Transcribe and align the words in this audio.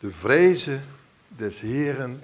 De 0.00 0.12
vrezen 0.12 0.84
des 1.28 1.60
Heren 1.60 2.22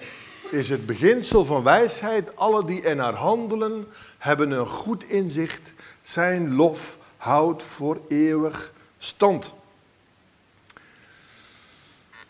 is 0.50 0.68
het 0.68 0.86
beginsel 0.86 1.44
van 1.44 1.62
wijsheid. 1.62 2.36
Alle 2.36 2.64
die 2.64 2.82
er 2.82 2.96
naar 2.96 3.14
handelen, 3.14 3.88
hebben 4.18 4.50
een 4.50 4.66
goed 4.66 5.04
inzicht. 5.04 5.72
Zijn 6.02 6.54
lof 6.54 6.98
houdt 7.16 7.62
voor 7.62 8.00
eeuwig 8.08 8.72
stand. 8.98 9.52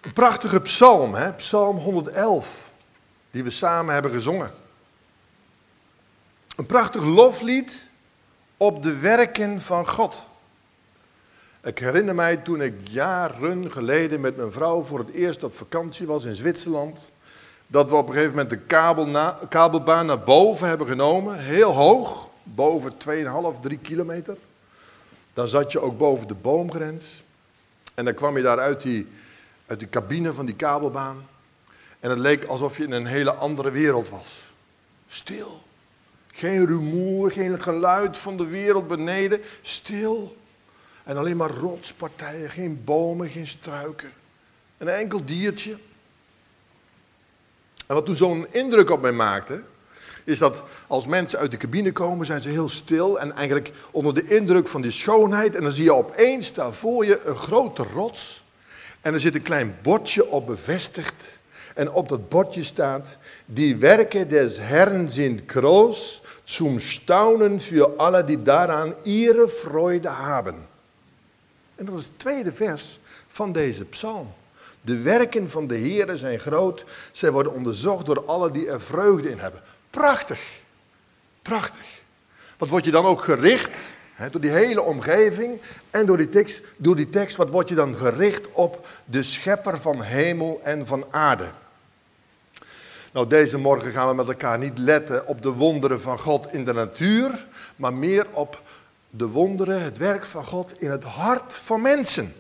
Een 0.01 0.13
prachtige 0.13 0.61
psalm, 0.61 1.15
hè? 1.15 1.35
psalm 1.35 1.77
111, 1.77 2.71
die 3.31 3.45
we 3.45 3.51
samen 3.51 3.93
hebben 3.93 4.11
gezongen. 4.11 4.55
Een 6.57 6.67
prachtig 6.67 7.03
loflied 7.03 7.87
op 8.57 8.83
de 8.83 8.97
werken 8.99 9.63
van 9.63 9.89
God. 9.89 10.27
Ik 11.65 11.79
herinner 11.79 12.15
mij 12.15 12.37
toen 12.37 12.63
ik 12.63 12.75
jaren 12.89 13.73
geleden 13.73 14.21
met 14.21 14.37
mijn 14.37 14.53
vrouw 14.53 14.83
voor 14.83 14.99
het 14.99 15.11
eerst 15.11 15.45
op 15.45 15.57
vakantie 15.57 16.07
was 16.07 16.25
in 16.25 16.35
Zwitserland. 16.35 17.11
Dat 17.67 17.91
we 17.91 17.97
op 17.97 18.07
een 18.07 18.13
gegeven 18.13 18.35
moment 18.35 18.51
de 18.51 18.59
kabel 18.59 19.35
kabelbaan 19.49 20.07
naar 20.07 20.21
boven 20.21 20.69
hebben 20.69 20.87
genomen. 20.87 21.39
Heel 21.39 21.73
hoog, 21.73 22.29
boven 22.43 22.93
2,5, 23.55 23.61
3 23.61 23.79
kilometer. 23.79 24.37
Dan 25.35 25.49
zat 25.49 25.73
je 25.73 25.81
ook 25.81 25.99
boven 25.99 26.29
de 26.29 26.35
boomgrens. 26.35 27.23
En 27.95 28.05
dan 28.05 28.15
kwam 28.15 28.37
je 28.37 28.43
daar 28.43 28.59
uit 28.59 28.83
die, 28.83 29.07
uit 29.67 29.79
die 29.79 29.89
cabine 29.89 30.33
van 30.33 30.47
die 30.47 30.57
kabelbaan. 30.57 31.27
En 32.01 32.11
het 32.11 32.19
leek 32.19 32.45
alsof 32.45 32.77
je 32.77 32.85
in 32.85 32.93
een 32.93 33.07
hele 33.07 33.33
andere 33.33 33.71
wereld 33.71 34.09
was. 34.09 34.53
Stil. 35.09 35.63
Geen 36.33 36.67
rumoer, 36.67 37.31
geen 37.31 37.63
geluid 37.63 38.19
van 38.19 38.37
de 38.37 38.47
wereld 38.47 38.89
beneden. 38.89 39.41
Stil. 39.63 40.37
En 41.05 41.17
alleen 41.17 41.37
maar 41.37 41.51
rotspartijen, 41.51 42.51
geen 42.51 42.83
bomen, 42.85 43.29
geen 43.29 43.47
struiken. 43.47 44.13
Een 44.79 44.89
enkel 44.89 45.25
diertje. 45.25 45.77
En 47.87 47.95
wat 47.95 48.07
toen 48.07 48.17
zo'n 48.17 48.47
indruk 48.51 48.91
op 48.91 49.01
mij 49.01 49.13
maakte, 49.13 49.63
is 50.25 50.39
dat 50.39 50.63
als 50.87 51.07
mensen 51.07 51.39
uit 51.39 51.51
de 51.51 51.57
cabine 51.57 51.93
komen, 51.93 52.27
zijn 52.27 52.41
ze 52.41 52.49
heel 52.49 52.69
stil 52.69 53.21
en 53.21 53.33
eigenlijk 53.33 53.73
onder 53.91 54.15
de 54.15 54.29
indruk 54.29 54.69
van 54.69 54.83
die 54.83 54.91
schoonheid. 54.91 55.55
En 55.55 55.63
dan 55.63 55.71
zie 55.73 55.85
je 55.85 55.95
opeens 55.95 56.55
daar 56.55 56.73
voor 56.73 57.05
je 57.05 57.21
een 57.25 57.37
grote 57.37 57.83
rots. 57.95 58.45
En 59.01 59.15
er 59.15 59.21
zit 59.21 59.35
een 59.35 59.43
klein 59.43 59.77
bordje 59.83 60.31
op 60.31 60.47
bevestigd. 60.47 61.39
En 61.75 61.91
op 61.91 62.09
dat 62.09 62.29
bordje 62.29 62.63
staat, 62.63 63.17
die 63.47 63.77
werken 63.77 64.29
des 64.29 64.59
Herrn 64.59 65.09
sind 65.09 65.43
groß, 65.47 66.23
zum 66.45 66.81
Staunen 66.81 67.61
für 67.61 67.99
alle 67.99 68.25
die 68.25 68.43
daaraan 68.43 68.95
ihre 69.05 69.49
Freude 69.49 70.09
haben. 70.09 70.72
En 71.83 71.89
dat 71.89 71.99
is 71.99 72.07
het 72.07 72.19
tweede 72.19 72.53
vers 72.53 72.99
van 73.29 73.53
deze 73.53 73.85
psalm. 73.85 74.33
De 74.81 74.99
werken 74.99 75.51
van 75.51 75.67
de 75.67 75.75
Heere 75.75 76.17
zijn 76.17 76.39
groot, 76.39 76.85
zij 77.13 77.33
worden 77.33 77.53
onderzocht 77.53 78.07
door 78.07 78.25
alle 78.25 78.51
die 78.51 78.69
er 78.69 78.81
vreugde 78.81 79.31
in 79.31 79.39
hebben. 79.39 79.63
Prachtig, 79.91 80.61
prachtig. 81.43 81.87
Wat 82.59 82.69
word 82.69 82.85
je 82.85 82.91
dan 82.91 83.05
ook 83.05 83.23
gericht, 83.23 83.79
door 84.31 84.41
die 84.41 84.51
hele 84.51 84.83
omgeving 84.83 85.61
en 85.91 86.07
door 86.07 86.17
die, 86.17 86.29
tekst, 86.29 86.61
door 86.77 86.97
die 86.97 87.11
tekst, 87.11 87.37
wat 87.37 87.51
word 87.51 87.69
je 87.69 87.75
dan 87.75 87.97
gericht 87.97 88.53
op 88.53 88.87
de 89.05 89.23
schepper 89.23 89.81
van 89.81 90.03
hemel 90.03 90.61
en 90.65 90.87
van 90.87 91.05
aarde. 91.11 91.49
Nou, 93.13 93.29
deze 93.29 93.59
morgen 93.59 93.93
gaan 93.93 94.09
we 94.09 94.15
met 94.15 94.29
elkaar 94.29 94.59
niet 94.59 94.79
letten 94.79 95.27
op 95.27 95.43
de 95.43 95.51
wonderen 95.51 96.01
van 96.01 96.19
God 96.19 96.53
in 96.53 96.65
de 96.65 96.73
natuur, 96.73 97.47
maar 97.77 97.95
meer 97.95 98.27
op 98.33 98.61
de 99.15 99.27
wonderen, 99.27 99.83
het 99.83 99.99
werk 99.99 100.25
van 100.25 100.45
God 100.45 100.73
in 100.79 100.91
het 100.91 101.05
hart 101.05 101.55
van 101.55 101.81
mensen. 101.81 102.35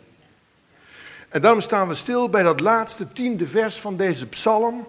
En 1.28 1.40
daarom 1.40 1.60
staan 1.60 1.88
we 1.88 1.94
stil 1.94 2.28
bij 2.28 2.42
dat 2.42 2.60
laatste 2.60 3.12
tiende 3.12 3.46
vers 3.46 3.80
van 3.80 3.96
deze 3.96 4.26
psalm. 4.26 4.88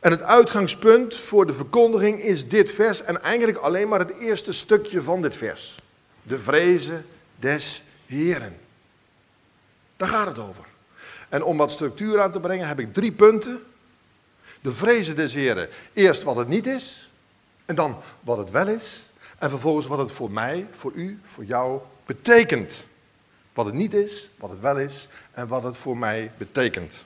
En 0.00 0.10
het 0.10 0.22
uitgangspunt 0.22 1.16
voor 1.16 1.46
de 1.46 1.52
verkondiging 1.52 2.22
is 2.22 2.48
dit 2.48 2.70
vers 2.70 3.02
en 3.02 3.22
eigenlijk 3.22 3.58
alleen 3.58 3.88
maar 3.88 3.98
het 3.98 4.18
eerste 4.18 4.52
stukje 4.52 5.02
van 5.02 5.22
dit 5.22 5.36
vers. 5.36 5.76
De 6.22 6.38
vrezen 6.38 7.06
des 7.36 7.82
Heren. 8.06 8.56
Daar 9.96 10.08
gaat 10.08 10.26
het 10.26 10.38
over. 10.38 10.64
En 11.28 11.42
om 11.42 11.56
wat 11.56 11.70
structuur 11.70 12.20
aan 12.20 12.32
te 12.32 12.40
brengen 12.40 12.68
heb 12.68 12.78
ik 12.78 12.94
drie 12.94 13.12
punten. 13.12 13.62
De 14.60 14.72
vrezen 14.72 15.16
des 15.16 15.34
Heren. 15.34 15.68
Eerst 15.92 16.22
wat 16.22 16.36
het 16.36 16.48
niet 16.48 16.66
is. 16.66 17.10
En 17.64 17.74
dan 17.74 17.96
wat 18.20 18.38
het 18.38 18.50
wel 18.50 18.68
is. 18.68 19.07
En 19.38 19.50
vervolgens 19.50 19.86
wat 19.86 19.98
het 19.98 20.12
voor 20.12 20.30
mij, 20.30 20.66
voor 20.76 20.92
u, 20.92 21.20
voor 21.24 21.44
jou 21.44 21.80
betekent. 22.06 22.86
Wat 23.52 23.66
het 23.66 23.74
niet 23.74 23.94
is, 23.94 24.30
wat 24.36 24.50
het 24.50 24.60
wel 24.60 24.78
is 24.78 25.08
en 25.32 25.48
wat 25.48 25.62
het 25.62 25.76
voor 25.76 25.98
mij 25.98 26.32
betekent. 26.36 27.04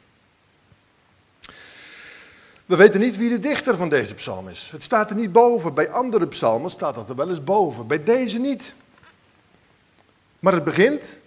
We 2.67 2.77
weten 2.77 3.01
niet 3.01 3.17
wie 3.17 3.29
de 3.29 3.39
dichter 3.39 3.77
van 3.77 3.89
deze 3.89 4.15
psalm 4.15 4.49
is. 4.49 4.71
Het 4.71 4.83
staat 4.83 5.11
er 5.11 5.17
niet 5.17 5.33
boven. 5.33 5.75
Bij 5.75 5.91
andere 5.91 6.27
psalmen 6.27 6.71
staat 6.71 6.95
dat 6.95 7.09
er 7.09 7.17
wel 7.17 7.29
eens 7.29 7.45
boven. 7.45 7.87
Bij 7.87 8.05
deze 8.05 8.39
niet. 8.39 8.75
Maar 10.39 10.53
het 10.53 10.65
begint 10.65 11.19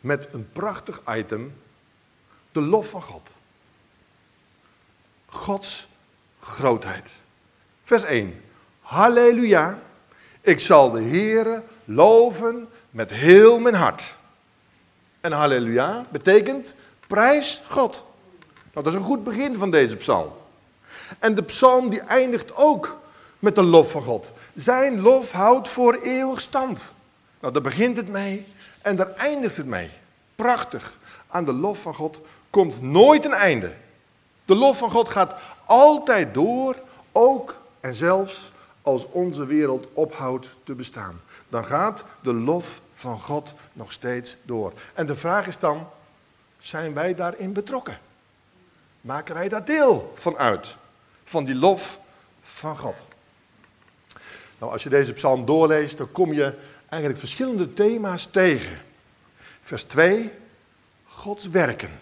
met 0.00 0.28
een 0.32 0.48
prachtig 0.52 1.02
item. 1.08 1.60
De 2.52 2.60
lof 2.60 2.88
van 2.88 3.02
God. 3.02 3.28
Gods 5.26 5.88
grootheid. 6.40 7.10
Vers 7.84 8.04
1. 8.04 8.40
Halleluja. 8.86 9.78
Ik 10.40 10.60
zal 10.60 10.90
de 10.90 11.02
Heere 11.02 11.62
loven 11.84 12.68
met 12.90 13.10
heel 13.10 13.58
mijn 13.58 13.74
hart. 13.74 14.16
En 15.20 15.32
halleluja 15.32 16.04
betekent 16.10 16.74
prijs 17.06 17.62
God. 17.68 18.04
Nou, 18.72 18.84
dat 18.84 18.86
is 18.86 18.94
een 18.94 19.06
goed 19.06 19.24
begin 19.24 19.58
van 19.58 19.70
deze 19.70 19.96
psalm. 19.96 20.32
En 21.18 21.34
de 21.34 21.42
psalm 21.42 21.88
die 21.90 22.00
eindigt 22.00 22.56
ook 22.56 22.96
met 23.38 23.54
de 23.54 23.62
lof 23.62 23.90
van 23.90 24.02
God. 24.02 24.32
Zijn 24.54 25.00
lof 25.00 25.30
houdt 25.30 25.68
voor 25.68 25.94
eeuwig 26.02 26.40
stand. 26.40 26.92
Nou, 27.40 27.52
daar 27.52 27.62
begint 27.62 27.96
het 27.96 28.08
mee 28.08 28.46
en 28.82 28.96
daar 28.96 29.14
eindigt 29.14 29.56
het 29.56 29.66
mee. 29.66 29.90
Prachtig. 30.36 30.98
Aan 31.28 31.44
de 31.44 31.52
lof 31.52 31.80
van 31.80 31.94
God 31.94 32.20
komt 32.50 32.82
nooit 32.82 33.24
een 33.24 33.34
einde. 33.34 33.72
De 34.44 34.54
lof 34.54 34.78
van 34.78 34.90
God 34.90 35.08
gaat 35.08 35.34
altijd 35.64 36.34
door, 36.34 36.76
ook 37.12 37.56
en 37.80 37.94
zelfs 37.94 38.54
als 38.86 39.06
onze 39.10 39.46
wereld 39.46 39.88
ophoudt 39.92 40.48
te 40.64 40.74
bestaan. 40.74 41.20
Dan 41.48 41.64
gaat 41.64 42.04
de 42.22 42.32
lof 42.32 42.80
van 42.94 43.20
God 43.20 43.54
nog 43.72 43.92
steeds 43.92 44.36
door. 44.42 44.72
En 44.94 45.06
de 45.06 45.16
vraag 45.16 45.46
is 45.46 45.58
dan, 45.58 45.88
zijn 46.58 46.94
wij 46.94 47.14
daarin 47.14 47.52
betrokken? 47.52 47.98
Maken 49.00 49.34
wij 49.34 49.48
daar 49.48 49.64
deel 49.64 50.12
van 50.16 50.36
uit? 50.36 50.76
Van 51.24 51.44
die 51.44 51.54
lof 51.54 52.00
van 52.42 52.78
God. 52.78 52.94
Nou, 54.58 54.72
als 54.72 54.82
je 54.82 54.88
deze 54.88 55.12
psalm 55.12 55.44
doorleest, 55.44 55.98
dan 55.98 56.12
kom 56.12 56.32
je 56.32 56.54
eigenlijk 56.88 57.20
verschillende 57.20 57.72
thema's 57.72 58.26
tegen. 58.26 58.78
Vers 59.62 59.82
2, 59.82 60.32
Gods 61.04 61.48
werken. 61.48 61.98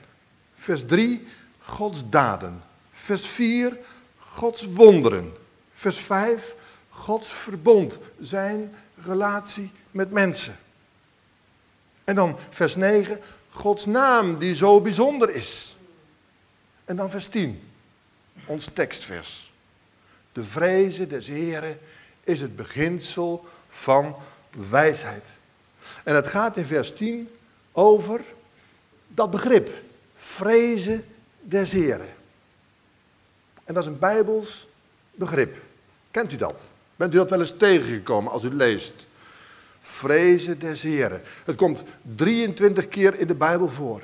Vers 0.54 0.84
3, 0.86 1.26
Gods 1.58 2.02
daden. 2.08 2.62
Vers 2.92 3.26
4, 3.26 3.78
Gods 4.18 4.66
wonderen. 4.66 5.32
Vers 5.74 5.98
5, 5.98 6.54
Gods 6.94 7.28
verbond, 7.28 7.99
zijn 8.21 8.75
relatie 9.05 9.71
met 9.91 10.10
mensen. 10.10 10.56
En 12.05 12.15
dan 12.15 12.38
vers 12.50 12.77
9, 12.77 13.21
Gods 13.50 13.87
naam 13.87 14.38
die 14.38 14.55
zo 14.55 14.81
bijzonder 14.81 15.34
is. 15.34 15.77
En 16.84 16.97
dan 16.97 17.10
vers 17.10 17.27
10, 17.27 17.62
ons 18.47 18.69
tekstvers. 18.72 19.53
De 20.32 20.44
vrezen 20.44 21.09
des 21.09 21.27
Heren 21.27 21.78
is 22.25 22.41
het 22.41 22.56
beginsel 22.56 23.47
van 23.71 24.16
wijsheid. 24.71 25.31
En 26.05 26.15
het 26.15 26.26
gaat 26.26 26.56
in 26.56 26.66
vers 26.66 26.93
10 26.93 27.31
over 27.72 28.21
dat 29.09 29.31
begrip, 29.31 29.71
vrezen 30.16 31.05
des 31.41 31.73
Heren. 31.73 32.14
En 33.64 33.75
dat 33.75 33.82
is 33.82 33.88
een 33.88 33.99
Bijbels 33.99 34.67
begrip. 35.11 35.56
Kent 36.11 36.32
u 36.32 36.37
dat? 36.37 36.67
Bent 36.96 37.14
u 37.14 37.17
dat 37.17 37.31
wel 37.31 37.41
eens 37.41 37.56
tegengekomen 37.56 38.32
als 38.32 38.43
u 38.43 38.55
leest? 38.55 39.06
Vrezen 39.82 40.58
des 40.58 40.82
Heren. 40.82 41.23
Het 41.44 41.56
komt 41.56 41.85
23 42.02 42.88
keer 42.88 43.19
in 43.19 43.26
de 43.26 43.35
Bijbel 43.35 43.69
voor. 43.69 44.02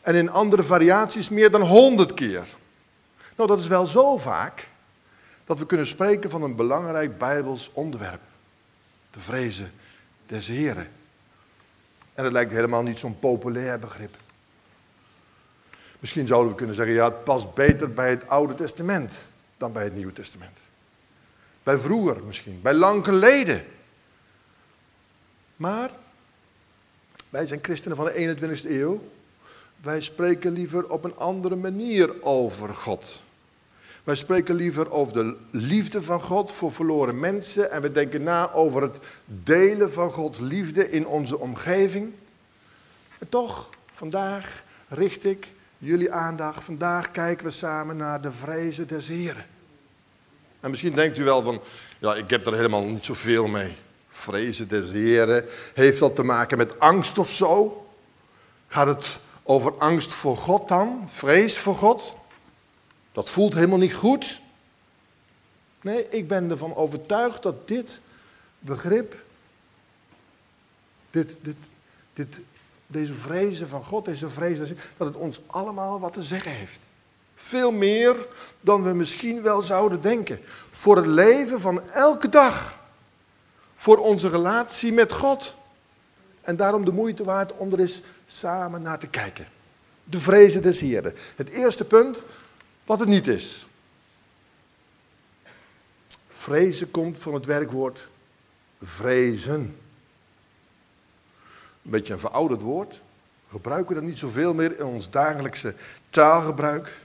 En 0.00 0.14
in 0.14 0.30
andere 0.30 0.62
variaties 0.62 1.28
meer 1.28 1.50
dan 1.50 1.62
100 1.62 2.14
keer. 2.14 2.46
Nou, 3.36 3.48
dat 3.48 3.60
is 3.60 3.66
wel 3.66 3.86
zo 3.86 4.16
vaak 4.16 4.68
dat 5.44 5.58
we 5.58 5.66
kunnen 5.66 5.86
spreken 5.86 6.30
van 6.30 6.42
een 6.42 6.56
belangrijk 6.56 7.18
Bijbels 7.18 7.70
onderwerp. 7.72 8.20
De 9.10 9.20
vrezen 9.20 9.72
des 10.26 10.46
Heren. 10.46 10.88
En 12.14 12.24
het 12.24 12.32
lijkt 12.32 12.52
helemaal 12.52 12.82
niet 12.82 12.98
zo'n 12.98 13.18
populair 13.18 13.78
begrip. 13.78 14.14
Misschien 15.98 16.26
zouden 16.26 16.50
we 16.50 16.56
kunnen 16.56 16.76
zeggen, 16.76 16.94
ja, 16.94 17.04
het 17.04 17.24
past 17.24 17.54
beter 17.54 17.92
bij 17.92 18.10
het 18.10 18.28
Oude 18.28 18.54
Testament 18.54 19.14
dan 19.56 19.72
bij 19.72 19.84
het 19.84 19.94
Nieuwe 19.94 20.12
Testament. 20.12 20.63
Bij 21.64 21.78
vroeger 21.78 22.16
misschien, 22.26 22.60
bij 22.62 22.74
lang 22.74 23.04
geleden. 23.04 23.64
Maar 25.56 25.90
wij 27.28 27.46
zijn 27.46 27.60
christenen 27.62 27.96
van 27.96 28.04
de 28.04 28.36
21ste 28.38 28.70
eeuw. 28.70 29.08
wij 29.82 30.00
spreken 30.00 30.52
liever 30.52 30.88
op 30.88 31.04
een 31.04 31.16
andere 31.16 31.56
manier 31.56 32.22
over 32.22 32.74
God. 32.74 33.22
Wij 34.04 34.14
spreken 34.14 34.54
liever 34.54 34.90
over 34.90 35.12
de 35.12 35.36
liefde 35.50 36.02
van 36.02 36.20
God 36.20 36.52
voor 36.52 36.72
verloren 36.72 37.20
mensen 37.20 37.70
en 37.70 37.82
we 37.82 37.92
denken 37.92 38.22
na 38.22 38.52
over 38.52 38.82
het 38.82 38.98
delen 39.24 39.92
van 39.92 40.10
Gods 40.10 40.38
liefde 40.38 40.90
in 40.90 41.06
onze 41.06 41.38
omgeving. 41.38 42.12
En 43.18 43.28
toch, 43.28 43.70
vandaag 43.94 44.62
richt 44.88 45.24
ik 45.24 45.48
jullie 45.78 46.12
aandacht. 46.12 46.64
Vandaag 46.64 47.10
kijken 47.10 47.46
we 47.46 47.52
samen 47.52 47.96
naar 47.96 48.20
de 48.20 48.32
vrezen 48.32 48.88
des 48.88 49.08
Heren. 49.08 49.46
En 50.64 50.70
misschien 50.70 50.92
denkt 50.92 51.18
u 51.18 51.24
wel 51.24 51.42
van, 51.42 51.60
ja, 51.98 52.14
ik 52.14 52.30
heb 52.30 52.46
er 52.46 52.54
helemaal 52.54 52.84
niet 52.84 53.04
zoveel 53.04 53.46
mee. 53.46 53.76
Vrezen 54.08 54.68
des 54.68 54.90
Heren, 54.90 55.44
heeft 55.74 55.98
dat 55.98 56.16
te 56.16 56.22
maken 56.22 56.58
met 56.58 56.80
angst 56.80 57.18
of 57.18 57.30
zo? 57.30 57.86
Gaat 58.68 58.86
het 58.86 59.20
over 59.42 59.72
angst 59.78 60.12
voor 60.12 60.36
God 60.36 60.68
dan? 60.68 61.04
Vrees 61.08 61.58
voor 61.58 61.76
God? 61.76 62.14
Dat 63.12 63.30
voelt 63.30 63.54
helemaal 63.54 63.78
niet 63.78 63.94
goed. 63.94 64.40
Nee, 65.80 66.08
ik 66.08 66.28
ben 66.28 66.50
ervan 66.50 66.74
overtuigd 66.76 67.42
dat 67.42 67.68
dit 67.68 68.00
begrip, 68.58 69.16
dit, 71.10 71.36
dit, 71.40 71.56
dit, 72.12 72.36
deze 72.86 73.14
vrezen 73.14 73.68
van 73.68 73.84
God, 73.84 74.04
deze 74.04 74.30
vrezen, 74.30 74.78
dat 74.96 75.06
het 75.06 75.16
ons 75.16 75.40
allemaal 75.46 76.00
wat 76.00 76.12
te 76.12 76.22
zeggen 76.22 76.52
heeft. 76.52 76.80
Veel 77.36 77.70
meer 77.70 78.26
dan 78.60 78.82
we 78.82 78.92
misschien 78.92 79.42
wel 79.42 79.62
zouden 79.62 80.02
denken. 80.02 80.40
Voor 80.70 80.96
het 80.96 81.06
leven 81.06 81.60
van 81.60 81.90
elke 81.90 82.28
dag. 82.28 82.78
Voor 83.76 83.98
onze 83.98 84.28
relatie 84.28 84.92
met 84.92 85.12
God. 85.12 85.56
En 86.40 86.56
daarom 86.56 86.84
de 86.84 86.92
moeite 86.92 87.24
waard 87.24 87.56
om 87.56 87.72
er 87.72 87.80
eens 87.80 88.02
samen 88.26 88.82
naar 88.82 88.98
te 88.98 89.06
kijken. 89.06 89.48
De 90.04 90.18
vrezen 90.18 90.62
des 90.62 90.80
Heren. 90.80 91.14
Het 91.36 91.48
eerste 91.48 91.84
punt, 91.84 92.22
wat 92.84 92.98
het 92.98 93.08
niet 93.08 93.28
is. 93.28 93.66
Vrezen 96.32 96.90
komt 96.90 97.18
van 97.18 97.34
het 97.34 97.44
werkwoord 97.44 98.08
vrezen. 98.82 99.76
Een 101.82 101.90
beetje 101.90 102.12
een 102.12 102.18
verouderd 102.18 102.60
woord. 102.60 102.92
We 103.44 103.50
gebruiken 103.50 103.94
dat 103.94 104.04
niet 104.04 104.18
zoveel 104.18 104.54
meer 104.54 104.78
in 104.78 104.84
ons 104.84 105.10
dagelijkse 105.10 105.74
taalgebruik. 106.10 107.02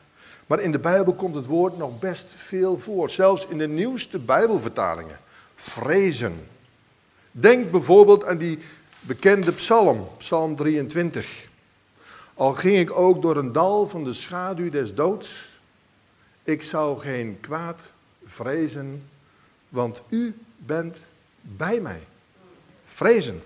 Maar 0.50 0.60
in 0.60 0.72
de 0.72 0.80
Bijbel 0.80 1.13
komt 1.13 1.36
het 1.36 1.46
woord 1.46 1.78
nog 1.78 2.00
best 2.00 2.28
veel 2.36 2.80
voor. 2.80 3.10
Zelfs 3.10 3.46
in 3.46 3.57
de 3.57 3.68
nieuwste 3.68 4.19
Bijbelvertalingen. 4.19 5.19
Vrezen. 5.56 6.48
Denk 7.31 7.72
bijvoorbeeld 7.72 8.25
aan 8.25 8.38
die 8.38 8.60
bekende 9.00 9.51
psalm, 9.51 10.07
Psalm 10.18 10.56
23. 10.56 11.48
Al 12.34 12.54
ging 12.54 12.78
ik 12.78 12.92
ook 12.92 13.22
door 13.22 13.38
een 13.38 13.51
dal 13.51 13.88
van 13.88 14.04
de 14.04 14.13
schaduw 14.13 14.69
des 14.69 14.96
doods, 14.96 15.51
ik 16.44 16.63
zou 16.63 17.00
geen 17.00 17.38
kwaad 17.42 17.92
vrezen, 18.25 19.10
want 19.69 20.04
u 20.10 20.38
bent 20.57 21.01
bij 21.42 21.80
mij. 21.80 22.01
Vrezen. 22.88 23.44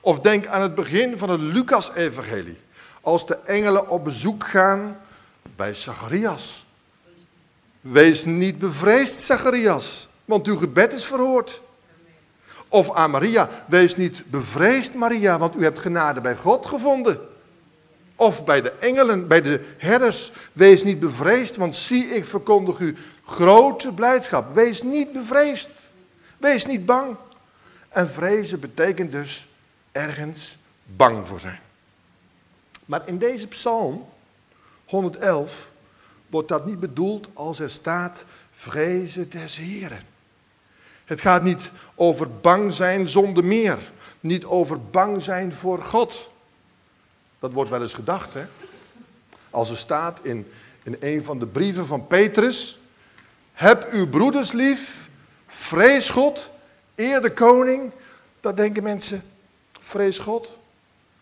Of 0.00 0.18
denk 0.18 0.46
aan 0.46 0.62
het 0.62 0.74
begin 0.74 1.18
van 1.18 1.30
het 1.30 1.40
Lucas-evangelie. 1.40 2.58
Als 3.00 3.26
de 3.26 3.36
engelen 3.36 3.88
op 3.88 4.04
bezoek 4.04 4.44
gaan 4.44 5.00
bij 5.56 5.74
Zacharias. 5.74 6.66
Wees 7.80 8.24
niet 8.24 8.58
bevreesd, 8.58 9.20
Zacharias, 9.20 10.08
want 10.24 10.46
uw 10.46 10.56
gebed 10.56 10.92
is 10.92 11.04
verhoord. 11.04 11.62
Of 12.68 12.92
aan 12.92 13.10
Maria, 13.10 13.48
wees 13.68 13.96
niet 13.96 14.24
bevreesd, 14.30 14.94
Maria, 14.94 15.38
want 15.38 15.56
u 15.56 15.62
hebt 15.62 15.78
genade 15.78 16.20
bij 16.20 16.36
God 16.36 16.66
gevonden. 16.66 17.28
Of 18.16 18.44
bij 18.44 18.60
de 18.60 18.70
engelen, 18.70 19.28
bij 19.28 19.40
de 19.40 19.74
herders, 19.78 20.32
wees 20.52 20.84
niet 20.84 21.00
bevreesd, 21.00 21.56
want 21.56 21.74
zie, 21.74 22.06
ik 22.06 22.24
verkondig 22.24 22.78
u 22.78 22.96
grote 23.24 23.92
blijdschap. 23.92 24.54
Wees 24.54 24.82
niet 24.82 25.12
bevreesd. 25.12 25.72
Wees 26.38 26.66
niet 26.66 26.86
bang. 26.86 27.16
En 27.88 28.10
vrezen 28.10 28.60
betekent 28.60 29.12
dus 29.12 29.48
ergens 29.92 30.56
bang 30.84 31.28
voor 31.28 31.40
zijn. 31.40 31.60
Maar 32.84 33.02
in 33.08 33.18
deze 33.18 33.46
psalm 33.46 34.08
111 34.90 35.70
wordt 36.26 36.48
dat 36.48 36.66
niet 36.66 36.80
bedoeld 36.80 37.28
als 37.32 37.60
er 37.60 37.70
staat 37.70 38.24
vrezen 38.54 39.30
des 39.30 39.56
Heren. 39.56 40.02
Het 41.04 41.20
gaat 41.20 41.42
niet 41.42 41.70
over 41.94 42.30
bang 42.30 42.72
zijn 42.72 43.08
zonder 43.08 43.44
meer. 43.44 43.78
Niet 44.20 44.44
over 44.44 44.80
bang 44.80 45.22
zijn 45.22 45.54
voor 45.54 45.82
God. 45.82 46.30
Dat 47.38 47.52
wordt 47.52 47.70
wel 47.70 47.82
eens 47.82 47.94
gedacht, 47.94 48.34
hè? 48.34 48.44
Als 49.50 49.70
er 49.70 49.76
staat 49.76 50.18
in, 50.22 50.52
in 50.82 50.96
een 51.00 51.24
van 51.24 51.38
de 51.38 51.46
brieven 51.46 51.86
van 51.86 52.06
Petrus: 52.06 52.78
Heb 53.52 53.88
uw 53.92 54.08
broeders 54.08 54.52
lief, 54.52 55.08
vrees 55.46 56.10
God, 56.10 56.50
eer 56.94 57.22
de 57.22 57.32
koning. 57.32 57.92
Dat 58.40 58.56
denken 58.56 58.82
mensen: 58.82 59.22
vrees 59.80 60.18
God, 60.18 60.50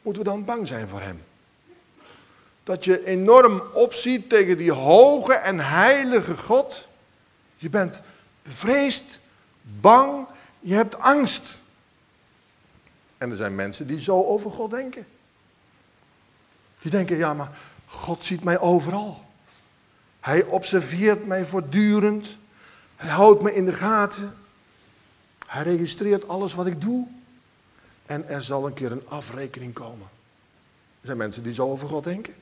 moeten 0.02 0.22
we 0.22 0.28
dan 0.28 0.44
bang 0.44 0.68
zijn 0.68 0.88
voor 0.88 1.00
hem? 1.00 1.26
Dat 2.68 2.84
je 2.84 3.06
enorm 3.06 3.62
opziet 3.72 4.28
tegen 4.28 4.58
die 4.58 4.72
hoge 4.72 5.34
en 5.34 5.58
heilige 5.58 6.36
God. 6.36 6.88
Je 7.56 7.70
bent 7.70 8.00
bevreesd, 8.42 9.18
bang, 9.62 10.26
je 10.60 10.74
hebt 10.74 10.98
angst. 10.98 11.58
En 13.18 13.30
er 13.30 13.36
zijn 13.36 13.54
mensen 13.54 13.86
die 13.86 14.00
zo 14.00 14.24
over 14.24 14.50
God 14.50 14.70
denken. 14.70 15.06
Die 16.80 16.90
denken, 16.90 17.16
ja, 17.16 17.34
maar 17.34 17.58
God 17.86 18.24
ziet 18.24 18.44
mij 18.44 18.58
overal. 18.58 19.24
Hij 20.20 20.44
observeert 20.44 21.26
mij 21.26 21.44
voortdurend. 21.44 22.26
Hij 22.96 23.10
houdt 23.10 23.42
me 23.42 23.54
in 23.54 23.64
de 23.64 23.72
gaten. 23.72 24.36
Hij 25.46 25.62
registreert 25.62 26.28
alles 26.28 26.54
wat 26.54 26.66
ik 26.66 26.80
doe. 26.80 27.06
En 28.06 28.28
er 28.28 28.42
zal 28.42 28.66
een 28.66 28.74
keer 28.74 28.92
een 28.92 29.08
afrekening 29.08 29.72
komen. 29.74 30.08
Er 31.00 31.06
zijn 31.06 31.16
mensen 31.16 31.42
die 31.42 31.54
zo 31.54 31.70
over 31.70 31.88
God 31.88 32.04
denken. 32.04 32.34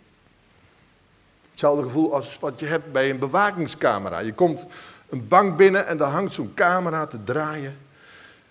Hetzelfde 1.56 1.85
gevoel 1.85 2.14
als 2.14 2.38
wat 2.38 2.61
je 2.61 2.67
hebt 2.67 2.93
bij 2.93 3.11
een 3.11 3.19
bewakingscamera. 3.19 4.19
Je 4.19 4.32
komt 4.32 4.67
een 5.08 5.29
bank 5.29 5.56
binnen 5.56 5.87
en 5.87 5.97
daar 5.97 6.11
hangt 6.11 6.32
zo'n 6.32 6.55
camera 6.55 7.06
te 7.06 7.23
draaien. 7.25 7.76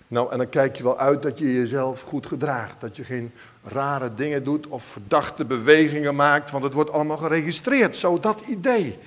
Nou, 0.07 0.31
en 0.31 0.38
dan 0.38 0.50
kijk 0.50 0.75
je 0.75 0.84
wel 0.84 0.98
uit 0.98 1.24
dat 1.24 1.40
je 1.40 1.54
jezelf 1.54 2.02
goed 2.02 2.25
gedraagt. 2.25 2.75
Dat 2.80 2.96
je 2.96 3.04
geen 3.04 3.31
rare 3.63 4.16
dingen 4.16 4.44
doet 4.44 4.68
of 4.68 4.84
verdachte 4.84 5.46
bewegingen 5.46 6.16
maakt, 6.16 6.52
want 6.52 6.63
het 6.63 6.74
wordt 6.74 6.92
allemaal 6.92 7.18
geregistreerd. 7.18 7.98
Zo 7.98 8.19
dat 8.19 8.42
idee. 8.48 9.00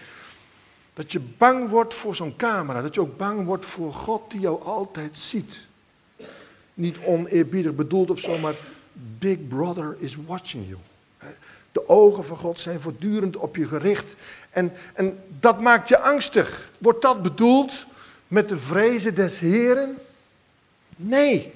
Dat 0.95 1.13
je 1.13 1.21
bang 1.21 1.69
wordt 1.69 1.95
voor 1.95 2.15
zo'n 2.15 2.37
camera. 2.37 2.83
Dat 2.83 2.95
je 2.95 3.01
ook 3.01 3.17
bang 3.17 3.47
wordt 3.47 3.67
voor 3.67 3.93
God 3.93 4.31
die 4.31 4.41
jou 4.41 4.63
altijd 4.63 5.19
ziet. 5.19 5.65
Niet 6.75 6.99
oneerbiedig 7.05 7.75
bedoeld 7.75 8.11
of 8.11 8.19
zo, 8.19 8.39
maar 8.39 8.55
Big 9.19 9.49
Brother 9.49 9.97
is 9.99 10.17
watching 10.27 10.67
you. 10.69 10.79
De 11.73 11.89
ogen 11.89 12.25
van 12.25 12.37
God 12.37 12.61
zijn 12.61 12.81
voortdurend 12.81 13.37
op 13.37 13.57
je 13.57 13.67
gericht. 13.67 14.15
En, 14.51 14.73
en 14.95 15.25
dat 15.41 15.61
maakt 15.61 15.89
je 15.89 15.99
angstig. 15.99 16.71
Wordt 16.79 17.03
dat 17.03 17.23
bedoeld 17.23 17.87
met 18.29 18.49
de 18.49 18.59
vrezen 18.59 19.15
des 19.15 19.39
Heren? 19.39 19.99
Nee. 20.97 21.53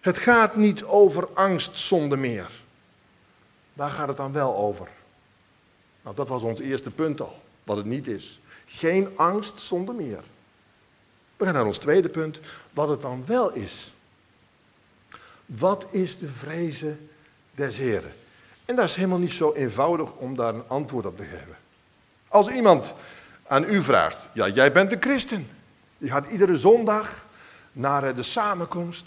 Het 0.00 0.18
gaat 0.18 0.56
niet 0.56 0.84
over 0.84 1.28
angst 1.34 1.78
zonder 1.78 2.18
meer. 2.18 2.50
Waar 3.72 3.90
gaat 3.90 4.08
het 4.08 4.16
dan 4.16 4.32
wel 4.32 4.56
over? 4.56 4.88
Nou, 6.02 6.16
dat 6.16 6.28
was 6.28 6.42
ons 6.42 6.60
eerste 6.60 6.90
punt 6.90 7.20
al, 7.20 7.40
wat 7.64 7.76
het 7.76 7.86
niet 7.86 8.08
is. 8.08 8.40
Geen 8.66 9.08
angst 9.16 9.60
zonder 9.60 9.94
meer. 9.94 10.22
We 11.36 11.44
gaan 11.44 11.54
naar 11.54 11.66
ons 11.66 11.78
tweede 11.78 12.08
punt, 12.08 12.40
wat 12.72 12.88
het 12.88 13.02
dan 13.02 13.24
wel 13.26 13.52
is. 13.52 13.94
Wat 15.46 15.86
is 15.90 16.18
de 16.18 16.30
vrezen 16.30 17.08
des 17.54 17.78
Heren? 17.78 18.12
En 18.72 18.78
dat 18.78 18.88
is 18.88 18.96
helemaal 18.96 19.18
niet 19.18 19.32
zo 19.32 19.52
eenvoudig 19.52 20.12
om 20.12 20.36
daar 20.36 20.54
een 20.54 20.64
antwoord 20.66 21.06
op 21.06 21.16
te 21.16 21.22
geven. 21.22 21.56
Als 22.28 22.48
iemand 22.48 22.94
aan 23.46 23.64
u 23.64 23.82
vraagt, 23.82 24.28
ja, 24.32 24.48
jij 24.48 24.72
bent 24.72 24.92
een 24.92 25.00
christen. 25.00 25.48
Je 25.98 26.08
gaat 26.08 26.26
iedere 26.30 26.56
zondag 26.56 27.24
naar 27.72 28.04
eh, 28.04 28.16
de 28.16 28.22
samenkomst. 28.22 29.04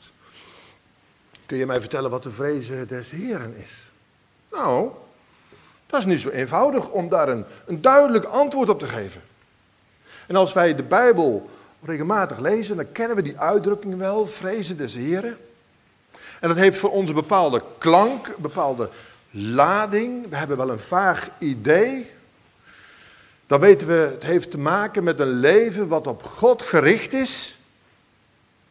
Kun 1.46 1.58
je 1.58 1.66
mij 1.66 1.80
vertellen 1.80 2.10
wat 2.10 2.24
de 2.24 2.32
vrezen 2.32 2.88
des 2.88 3.12
Heren 3.12 3.56
is? 3.58 3.72
Nou, 4.52 4.92
dat 5.88 6.00
is 6.00 6.06
niet 6.06 6.20
zo 6.20 6.30
eenvoudig 6.30 6.90
om 6.90 7.10
daar 7.10 7.30
een, 7.30 7.46
een 7.66 7.82
duidelijk 7.82 8.26
antwoord 8.26 8.70
op 8.70 8.80
te 8.80 8.88
geven. 8.88 9.22
En 10.28 10.36
als 10.36 10.54
wij 10.54 10.76
de 10.76 10.84
Bijbel 10.84 11.50
regelmatig 11.82 12.40
lezen, 12.40 12.76
dan 12.76 12.92
kennen 12.92 13.16
we 13.16 13.22
die 13.22 13.40
uitdrukking 13.40 13.98
wel, 13.98 14.28
vrezen 14.28 14.78
des 14.78 14.96
Heren. 14.96 15.38
En 16.40 16.48
dat 16.48 16.58
heeft 16.58 16.78
voor 16.78 16.92
ons 16.92 17.10
een 17.10 17.16
bepaalde 17.16 17.62
klank, 17.78 18.28
een 18.28 18.42
bepaalde 18.42 18.90
lading. 19.36 20.30
We 20.30 20.36
hebben 20.36 20.58
wel 20.58 20.70
een 20.70 20.80
vaag 20.80 21.30
idee. 21.40 22.12
Dan 23.48 23.60
weten 23.60 23.88
we, 23.88 23.94
het 23.94 24.24
heeft 24.24 24.52
te 24.52 24.58
maken 24.58 25.04
met 25.04 25.20
een 25.20 25.40
leven 25.40 25.88
wat 25.88 26.08
op 26.08 26.24
God 26.24 26.62
gericht 26.62 27.14
is. 27.14 27.60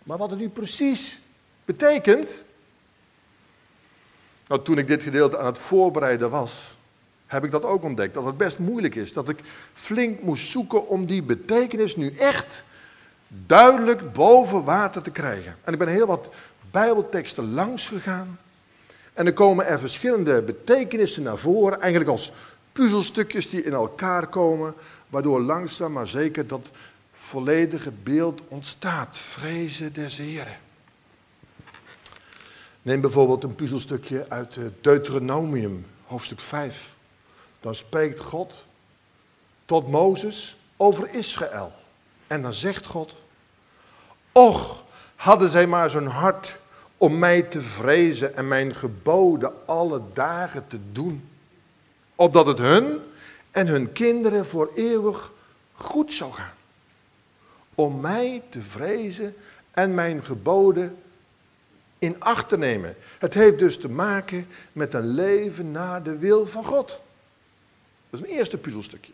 Maar 0.03 0.19
wat 0.19 0.31
het 0.31 0.39
nu 0.39 0.49
precies 0.49 1.21
betekent, 1.65 2.43
Nou, 4.47 4.63
toen 4.63 4.79
ik 4.79 4.87
dit 4.87 5.03
gedeelte 5.03 5.39
aan 5.39 5.47
het 5.47 5.59
voorbereiden 5.59 6.31
was, 6.31 6.77
heb 7.27 7.45
ik 7.45 7.51
dat 7.51 7.63
ook 7.63 7.83
ontdekt. 7.83 8.15
Dat 8.15 8.25
het 8.25 8.37
best 8.37 8.59
moeilijk 8.59 8.95
is. 8.95 9.13
Dat 9.13 9.29
ik 9.29 9.39
flink 9.75 10.23
moest 10.23 10.49
zoeken 10.49 10.89
om 10.89 11.07
die 11.07 11.23
betekenis 11.23 11.97
nu 11.97 12.17
echt 12.17 12.65
duidelijk 13.29 14.13
boven 14.13 14.65
water 14.65 15.03
te 15.03 15.11
krijgen. 15.11 15.57
En 15.65 15.73
ik 15.73 15.79
ben 15.79 15.89
heel 15.89 16.07
wat 16.07 16.29
Bijbelteksten 16.71 17.55
langs 17.55 17.89
gegaan. 17.89 18.39
En 19.15 19.27
er 19.27 19.33
komen 19.33 19.67
er 19.67 19.79
verschillende 19.79 20.43
betekenissen 20.43 21.23
naar 21.23 21.39
voren, 21.39 21.81
eigenlijk 21.81 22.11
als 22.11 22.33
puzzelstukjes 22.73 23.51
die 23.51 23.63
in 23.63 23.73
elkaar 23.73 24.27
komen, 24.27 24.75
waardoor 25.09 25.41
langzaam 25.41 25.93
maar 25.93 26.09
zeker 26.09 26.47
dat 26.47 26.71
volledige 27.13 27.91
beeld 28.03 28.41
ontstaat. 28.49 29.19
Vrezen 29.19 29.93
des 29.93 30.19
Heren. 30.19 30.59
Neem 32.83 33.01
bijvoorbeeld 33.01 33.45
een 33.45 33.55
puzzelstukje 33.55 34.27
uit 34.29 34.59
Deuteronomium, 34.81 35.87
hoofdstuk 36.07 36.41
5. 36.41 36.95
Dan 37.61 37.75
spreekt 37.75 38.21
God 38.21 38.67
tot 39.65 39.89
Mozes 39.89 40.57
over 40.77 41.15
Israël. 41.15 41.73
En 42.27 42.43
dan 42.43 42.55
zegt 42.55 42.87
God, 42.87 43.17
Och, 44.33 44.85
hadden 45.17 45.49
zij 45.49 45.67
maar 45.67 45.91
zo'n 45.91 46.07
hart 46.07 46.59
om 46.99 47.19
mij 47.19 47.43
te 47.43 47.63
vrezen 47.63 48.37
en 48.37 48.49
mijn 48.49 48.75
geboden 48.75 49.53
alle 49.67 50.03
dagen 50.13 50.65
te 50.69 50.79
doen. 50.93 51.29
Opdat 52.15 52.47
het 52.47 52.59
hun 52.59 53.01
en 53.51 53.67
hun 53.67 53.93
kinderen 53.93 54.47
voor 54.47 54.71
eeuwig 54.75 55.33
goed 55.73 56.13
zou 56.13 56.33
gaan. 56.33 56.55
Om 57.75 58.01
mij 58.01 58.43
te 58.51 58.63
vrezen 58.63 59.35
en 59.71 59.95
mijn 59.95 60.25
geboden 60.25 60.97
in 61.99 62.17
acht 62.21 62.49
te 62.49 62.59
nemen. 62.59 62.97
Het 63.19 63.35
heeft 63.35 63.59
dus 63.59 63.79
te 63.79 63.89
maken 63.89 64.47
met 64.73 64.95
een 64.95 65.07
leven 65.07 65.71
naar 65.71 66.03
de 66.03 66.19
wil 66.19 66.47
van 66.47 66.65
God. 66.65 67.01
Dat 68.11 68.21
is 68.21 68.29
een 68.29 68.37
eerste 68.37 68.59
puzzelstukje. 68.59 69.13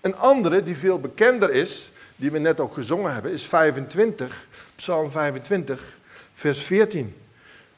Een 0.00 0.16
andere 0.16 0.62
die 0.62 0.76
veel 0.76 1.00
bekender 1.00 1.50
is, 1.50 1.92
die 2.16 2.30
we 2.30 2.38
net 2.38 2.60
ook 2.60 2.74
gezongen 2.74 3.12
hebben, 3.12 3.32
is 3.32 3.46
25, 3.46 4.46
Psalm 4.76 5.10
25, 5.10 5.96
vers 6.42 6.62
14. 6.62 7.16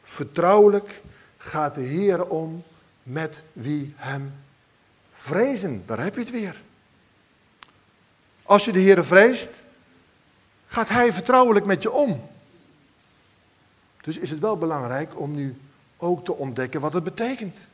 Vertrouwelijk 0.02 1.02
gaat 1.38 1.74
de 1.74 1.80
Heer 1.80 2.26
om 2.26 2.62
met 3.02 3.42
wie 3.52 3.94
hem 3.96 4.32
vrezen. 5.14 5.82
Daar 5.86 6.02
heb 6.02 6.14
je 6.14 6.20
het 6.20 6.30
weer. 6.30 6.62
Als 8.42 8.64
je 8.64 8.72
de 8.72 8.78
Heer 8.78 9.04
vreest, 9.04 9.50
gaat 10.66 10.88
Hij 10.88 11.12
vertrouwelijk 11.12 11.66
met 11.66 11.82
je 11.82 11.90
om. 11.90 12.30
Dus 14.02 14.18
is 14.18 14.30
het 14.30 14.40
wel 14.40 14.58
belangrijk 14.58 15.20
om 15.20 15.34
nu 15.34 15.56
ook 15.96 16.24
te 16.24 16.34
ontdekken 16.34 16.80
wat 16.80 16.92
het 16.92 17.04
betekent. 17.04 17.68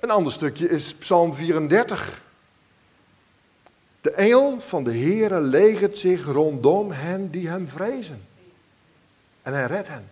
Een 0.00 0.10
ander 0.10 0.32
stukje 0.32 0.68
is 0.68 0.94
Psalm 0.94 1.34
34. 1.34 2.22
De 4.00 4.10
engel 4.10 4.60
van 4.60 4.84
de 4.84 4.92
Heere 4.92 5.40
legert 5.40 5.98
zich 5.98 6.24
rondom 6.24 6.90
hen 6.90 7.30
die 7.30 7.48
hem 7.48 7.68
vrezen. 7.68 8.30
En 9.42 9.52
hij 9.52 9.66
redt 9.66 9.88
hen. 9.88 10.10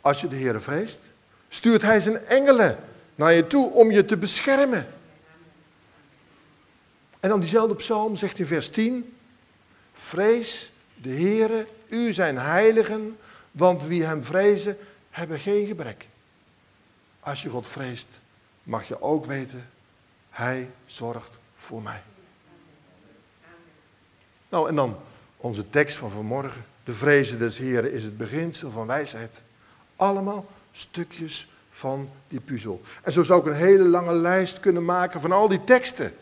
Als 0.00 0.20
je 0.20 0.28
de 0.28 0.36
Heere 0.36 0.60
vreest, 0.60 1.00
stuurt 1.48 1.82
hij 1.82 2.00
zijn 2.00 2.26
engelen 2.26 2.78
naar 3.14 3.32
je 3.32 3.46
toe 3.46 3.70
om 3.70 3.90
je 3.90 4.04
te 4.04 4.16
beschermen. 4.16 4.86
En 7.20 7.28
dan 7.28 7.40
diezelfde 7.40 7.74
psalm 7.74 8.16
zegt 8.16 8.38
in 8.38 8.46
vers 8.46 8.70
10, 8.70 9.16
vrees 9.94 10.70
de 10.94 11.10
Heere, 11.10 11.66
u 11.88 12.12
zijn 12.12 12.38
heiligen, 12.38 13.18
want 13.50 13.82
wie 13.82 14.04
hem 14.04 14.24
vrezen, 14.24 14.78
hebben 15.10 15.38
geen 15.38 15.66
gebrek. 15.66 16.06
Als 17.20 17.42
je 17.42 17.48
God 17.48 17.68
vreest, 17.68 18.08
mag 18.62 18.88
je 18.88 19.02
ook 19.02 19.26
weten, 19.26 19.68
hij 20.30 20.70
zorgt 20.86 21.30
voor 21.56 21.82
mij. 21.82 22.02
Nou, 24.48 24.68
en 24.68 24.74
dan 24.74 24.96
onze 25.36 25.70
tekst 25.70 25.96
van 25.96 26.10
vanmorgen. 26.10 26.64
De 26.86 26.92
vrezen 26.92 27.38
des 27.38 27.58
Heren 27.58 27.92
is 27.92 28.04
het 28.04 28.16
beginsel 28.16 28.70
van 28.70 28.86
wijsheid. 28.86 29.30
Allemaal 29.96 30.46
stukjes 30.72 31.48
van 31.70 32.10
die 32.28 32.40
puzzel. 32.40 32.80
En 33.02 33.12
zo 33.12 33.22
zou 33.22 33.40
ik 33.40 33.46
een 33.46 33.60
hele 33.60 33.84
lange 33.84 34.12
lijst 34.12 34.60
kunnen 34.60 34.84
maken 34.84 35.20
van 35.20 35.32
al 35.32 35.48
die 35.48 35.64
teksten. 35.64 36.14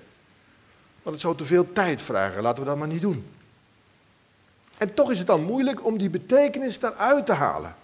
Maar 1.02 1.12
het 1.12 1.23
zou 1.23 1.37
te 1.37 1.44
veel 1.44 1.73
tijd 1.73 2.02
vragen, 2.02 2.42
laten 2.42 2.62
we 2.62 2.68
dat 2.68 2.78
maar 2.78 2.88
niet 2.88 3.00
doen. 3.00 3.26
En 4.78 4.94
toch 4.94 5.11
is 5.11 5.18
het 5.18 5.26
dan 5.26 5.42
moeilijk 5.42 5.85
om 5.85 5.99
die 5.99 6.11
betekenis 6.11 6.80
daaruit 6.80 7.26
te 7.26 7.33
halen. 7.33 7.76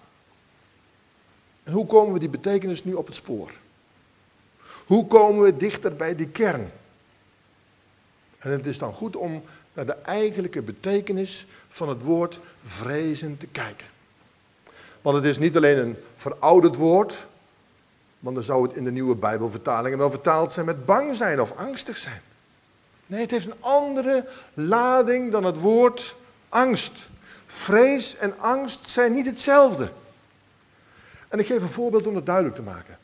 En 1.63 1.73
hoe 1.73 1.85
komen 1.85 2.13
we 2.13 2.19
die 2.19 2.29
betekenis 2.29 2.83
nu 2.83 2.93
op 2.93 3.05
het 3.05 3.15
spoor? 3.15 3.51
Hoe 4.85 5.07
komen 5.07 5.43
we 5.43 5.57
dichter 5.57 5.95
bij 5.95 6.15
die 6.15 6.27
kern? 6.27 6.71
En 8.39 8.51
het 8.51 8.65
is 8.65 8.77
dan 8.77 8.93
goed 8.93 9.15
om 9.15 9.43
naar 9.73 9.85
de 9.85 9.95
eigenlijke 9.95 10.61
betekenis 10.61 11.45
van 11.71 11.89
het 11.89 12.01
woord 12.01 12.39
vrezen 12.65 13.37
te 13.37 13.47
kijken. 13.47 13.87
Want 15.01 15.15
het 15.15 15.25
is 15.25 15.37
niet 15.37 15.55
alleen 15.55 15.77
een 15.77 15.97
verouderd 16.17 16.75
woord, 16.75 17.27
want 18.19 18.35
dan 18.35 18.45
zou 18.45 18.67
het 18.67 18.75
in 18.75 18.83
de 18.83 18.91
nieuwe 18.91 19.15
Bijbelvertalingen 19.15 19.97
wel 19.97 20.09
vertaald 20.09 20.53
zijn 20.53 20.65
met 20.65 20.85
bang 20.85 21.15
zijn 21.15 21.41
of 21.41 21.53
angstig 21.57 21.97
zijn. 21.97 22.21
Nee, 23.05 23.21
het 23.21 23.31
heeft 23.31 23.45
een 23.45 23.59
andere 23.59 24.27
lading 24.53 25.31
dan 25.31 25.43
het 25.43 25.59
woord 25.59 26.15
angst. 26.49 27.09
Vrees 27.47 28.17
en 28.17 28.39
angst 28.39 28.89
zijn 28.89 29.13
niet 29.13 29.25
hetzelfde. 29.25 29.91
En 31.27 31.39
ik 31.39 31.45
geef 31.45 31.61
een 31.61 31.67
voorbeeld 31.67 32.07
om 32.07 32.15
het 32.15 32.25
duidelijk 32.25 32.55
te 32.55 32.61
maken. 32.61 32.97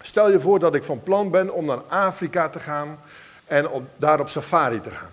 Stel 0.00 0.30
je 0.30 0.40
voor 0.40 0.58
dat 0.58 0.74
ik 0.74 0.84
van 0.84 1.02
plan 1.02 1.30
ben 1.30 1.54
om 1.54 1.64
naar 1.64 1.80
Afrika 1.88 2.48
te 2.48 2.60
gaan 2.60 2.98
en 3.44 3.68
op, 3.68 3.82
daar 3.96 4.20
op 4.20 4.28
safari 4.28 4.80
te 4.80 4.90
gaan. 4.90 5.10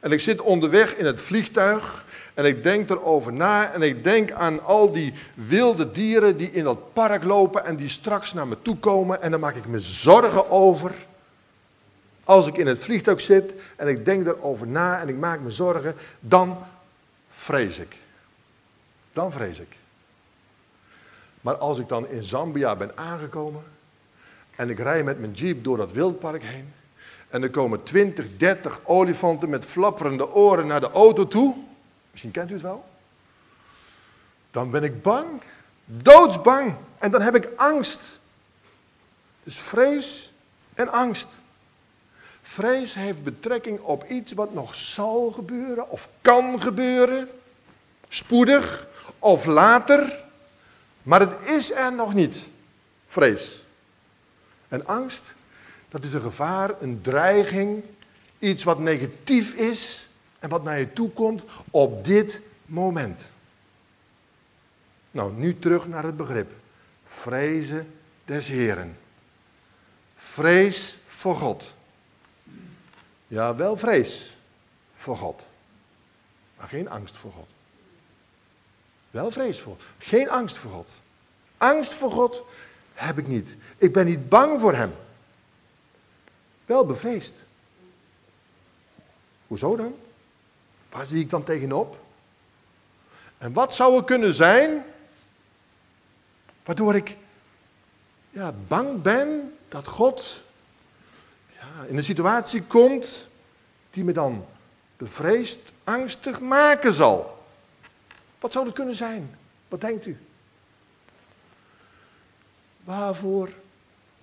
En 0.00 0.12
ik 0.12 0.20
zit 0.20 0.40
onderweg 0.40 0.96
in 0.96 1.06
het 1.06 1.20
vliegtuig 1.20 2.04
en 2.34 2.44
ik 2.44 2.62
denk 2.62 2.90
erover 2.90 3.32
na 3.32 3.72
en 3.72 3.82
ik 3.82 4.04
denk 4.04 4.32
aan 4.32 4.62
al 4.64 4.92
die 4.92 5.12
wilde 5.34 5.90
dieren 5.90 6.36
die 6.36 6.50
in 6.50 6.64
dat 6.64 6.92
park 6.92 7.24
lopen 7.24 7.64
en 7.64 7.76
die 7.76 7.88
straks 7.88 8.32
naar 8.32 8.46
me 8.46 8.56
toe 8.62 8.76
komen 8.76 9.22
en 9.22 9.30
dan 9.30 9.40
maak 9.40 9.56
ik 9.56 9.66
me 9.66 9.78
zorgen 9.78 10.50
over. 10.50 10.94
Als 12.24 12.46
ik 12.46 12.56
in 12.56 12.66
het 12.66 12.78
vliegtuig 12.78 13.20
zit 13.20 13.52
en 13.76 13.88
ik 13.88 14.04
denk 14.04 14.26
erover 14.26 14.66
na 14.66 15.00
en 15.00 15.08
ik 15.08 15.16
maak 15.16 15.40
me 15.40 15.50
zorgen, 15.50 15.94
dan 16.20 16.58
vrees 17.30 17.78
ik. 17.78 17.96
Dan 19.12 19.32
vrees 19.32 19.60
ik. 19.60 19.76
Maar 21.40 21.56
als 21.56 21.78
ik 21.78 21.88
dan 21.88 22.08
in 22.08 22.22
Zambia 22.22 22.76
ben 22.76 22.96
aangekomen 22.96 23.62
en 24.56 24.70
ik 24.70 24.78
rij 24.78 25.02
met 25.02 25.20
mijn 25.20 25.32
jeep 25.32 25.64
door 25.64 25.76
dat 25.76 25.92
wildpark 25.92 26.42
heen 26.42 26.72
en 27.30 27.42
er 27.42 27.50
komen 27.50 27.82
20, 27.82 28.36
30 28.36 28.80
olifanten 28.84 29.48
met 29.50 29.64
flapperende 29.64 30.34
oren 30.34 30.66
naar 30.66 30.80
de 30.80 30.90
auto 30.90 31.28
toe. 31.28 31.56
Misschien 32.10 32.30
kent 32.30 32.50
u 32.50 32.52
het 32.52 32.62
wel. 32.62 32.84
Dan 34.50 34.70
ben 34.70 34.82
ik 34.82 35.02
bang. 35.02 35.42
Doodsbang. 35.84 36.74
En 36.98 37.10
dan 37.10 37.20
heb 37.20 37.34
ik 37.34 37.48
angst. 37.56 38.00
Dus 39.42 39.58
vrees 39.58 40.32
en 40.74 40.92
angst. 40.92 41.28
Vrees 42.42 42.94
heeft 42.94 43.22
betrekking 43.22 43.80
op 43.80 44.04
iets 44.04 44.32
wat 44.32 44.54
nog 44.54 44.74
zal 44.74 45.30
gebeuren 45.30 45.90
of 45.90 46.08
kan 46.20 46.60
gebeuren. 46.60 47.28
Spoedig 48.08 48.88
of 49.18 49.44
later. 49.44 50.24
Maar 51.02 51.20
het 51.20 51.32
is 51.44 51.72
er 51.72 51.92
nog 51.92 52.14
niet. 52.14 52.48
Vrees. 53.06 53.64
En 54.68 54.86
angst 54.86 55.34
dat 55.90 56.04
is 56.04 56.12
een 56.12 56.20
gevaar, 56.20 56.82
een 56.82 57.00
dreiging, 57.00 57.82
iets 58.38 58.62
wat 58.62 58.78
negatief 58.78 59.54
is 59.54 60.08
en 60.38 60.48
wat 60.48 60.62
naar 60.62 60.78
je 60.78 60.92
toe 60.92 61.10
komt 61.10 61.44
op 61.70 62.04
dit 62.04 62.40
moment. 62.66 63.30
Nou, 65.10 65.32
nu 65.32 65.58
terug 65.58 65.88
naar 65.88 66.04
het 66.04 66.16
begrip. 66.16 66.50
Vrezen 67.08 67.94
des 68.24 68.48
Heren. 68.48 68.98
Vrees 70.18 70.98
voor 71.08 71.36
God. 71.36 71.74
Ja, 73.26 73.54
wel 73.54 73.76
vrees 73.76 74.36
voor 74.96 75.16
God. 75.16 75.42
Maar 76.56 76.68
geen 76.68 76.88
angst 76.88 77.16
voor 77.16 77.32
God. 77.32 77.48
Wel 79.10 79.30
vrees 79.30 79.60
voor. 79.60 79.76
Geen 79.98 80.30
angst 80.30 80.56
voor 80.56 80.70
God. 80.70 80.88
Angst 81.56 81.94
voor 81.94 82.10
God 82.10 82.42
heb 82.94 83.18
ik 83.18 83.26
niet. 83.26 83.48
Ik 83.78 83.92
ben 83.92 84.06
niet 84.06 84.28
bang 84.28 84.60
voor 84.60 84.74
Hem 84.74 84.92
wel 86.70 86.86
bevreesd. 86.86 87.34
Hoezo 89.46 89.76
dan? 89.76 89.94
Waar 90.90 91.06
zie 91.06 91.20
ik 91.20 91.30
dan 91.30 91.42
tegenop? 91.42 91.98
En 93.38 93.52
wat 93.52 93.74
zou 93.74 93.96
er 93.96 94.04
kunnen 94.04 94.34
zijn 94.34 94.84
waardoor 96.64 96.94
ik 96.94 97.16
ja, 98.30 98.54
bang 98.68 99.02
ben 99.02 99.56
dat 99.68 99.86
God 99.86 100.42
ja, 101.52 101.84
in 101.88 101.96
een 101.96 102.04
situatie 102.04 102.62
komt 102.62 103.28
die 103.90 104.04
me 104.04 104.12
dan 104.12 104.46
bevreesd, 104.96 105.58
angstig 105.84 106.40
maken 106.40 106.92
zal? 106.92 107.44
Wat 108.40 108.52
zou 108.52 108.64
dat 108.64 108.74
kunnen 108.74 108.94
zijn? 108.94 109.36
Wat 109.68 109.80
denkt 109.80 110.06
u? 110.06 110.18
Waarvoor 112.84 113.50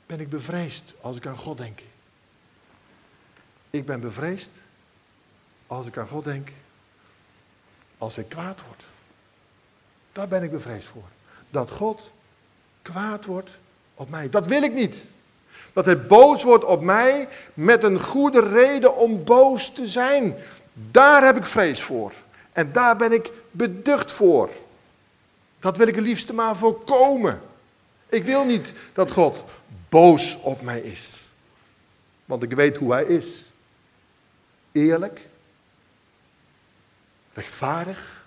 ben 0.05 0.19
ik 0.19 0.29
bevreesd 0.29 0.93
als 1.01 1.17
ik 1.17 1.25
aan 1.25 1.37
God 1.37 1.57
denk? 1.57 1.79
Ik 3.69 3.85
ben 3.85 3.99
bevreesd 3.99 4.51
als 5.67 5.85
ik 5.85 5.97
aan 5.97 6.07
God 6.07 6.23
denk, 6.23 6.49
als 7.97 8.17
ik 8.17 8.29
kwaad 8.29 8.59
word. 8.67 8.83
Daar 10.11 10.27
ben 10.27 10.43
ik 10.43 10.51
bevreesd 10.51 10.87
voor. 10.87 11.07
Dat 11.49 11.71
God 11.71 12.11
kwaad 12.81 13.25
wordt 13.25 13.57
op 13.95 14.09
mij. 14.09 14.29
Dat 14.29 14.47
wil 14.47 14.61
ik 14.61 14.73
niet. 14.73 15.05
Dat 15.73 15.85
hij 15.85 16.01
boos 16.01 16.43
wordt 16.43 16.63
op 16.63 16.81
mij 16.81 17.27
met 17.53 17.83
een 17.83 18.01
goede 18.01 18.49
reden 18.49 18.95
om 18.95 19.23
boos 19.23 19.73
te 19.73 19.87
zijn. 19.87 20.35
Daar 20.73 21.25
heb 21.25 21.37
ik 21.37 21.45
vrees 21.45 21.81
voor. 21.81 22.13
En 22.51 22.71
daar 22.71 22.97
ben 22.97 23.11
ik 23.11 23.31
beducht 23.51 24.11
voor. 24.11 24.49
Dat 25.59 25.77
wil 25.77 25.87
ik 25.87 25.95
het 25.95 26.03
liefste 26.03 26.33
maar 26.33 26.55
voorkomen. 26.55 27.41
Ik 28.09 28.23
wil 28.23 28.45
niet 28.45 28.73
dat 28.93 29.11
God 29.11 29.43
boos 29.89 30.37
op 30.41 30.61
mij 30.61 30.79
is. 30.79 31.25
Want 32.25 32.43
ik 32.43 32.53
weet 32.53 32.77
hoe 32.77 32.91
hij 32.91 33.03
is. 33.03 33.46
Eerlijk, 34.77 35.21
rechtvaardig, 37.33 38.25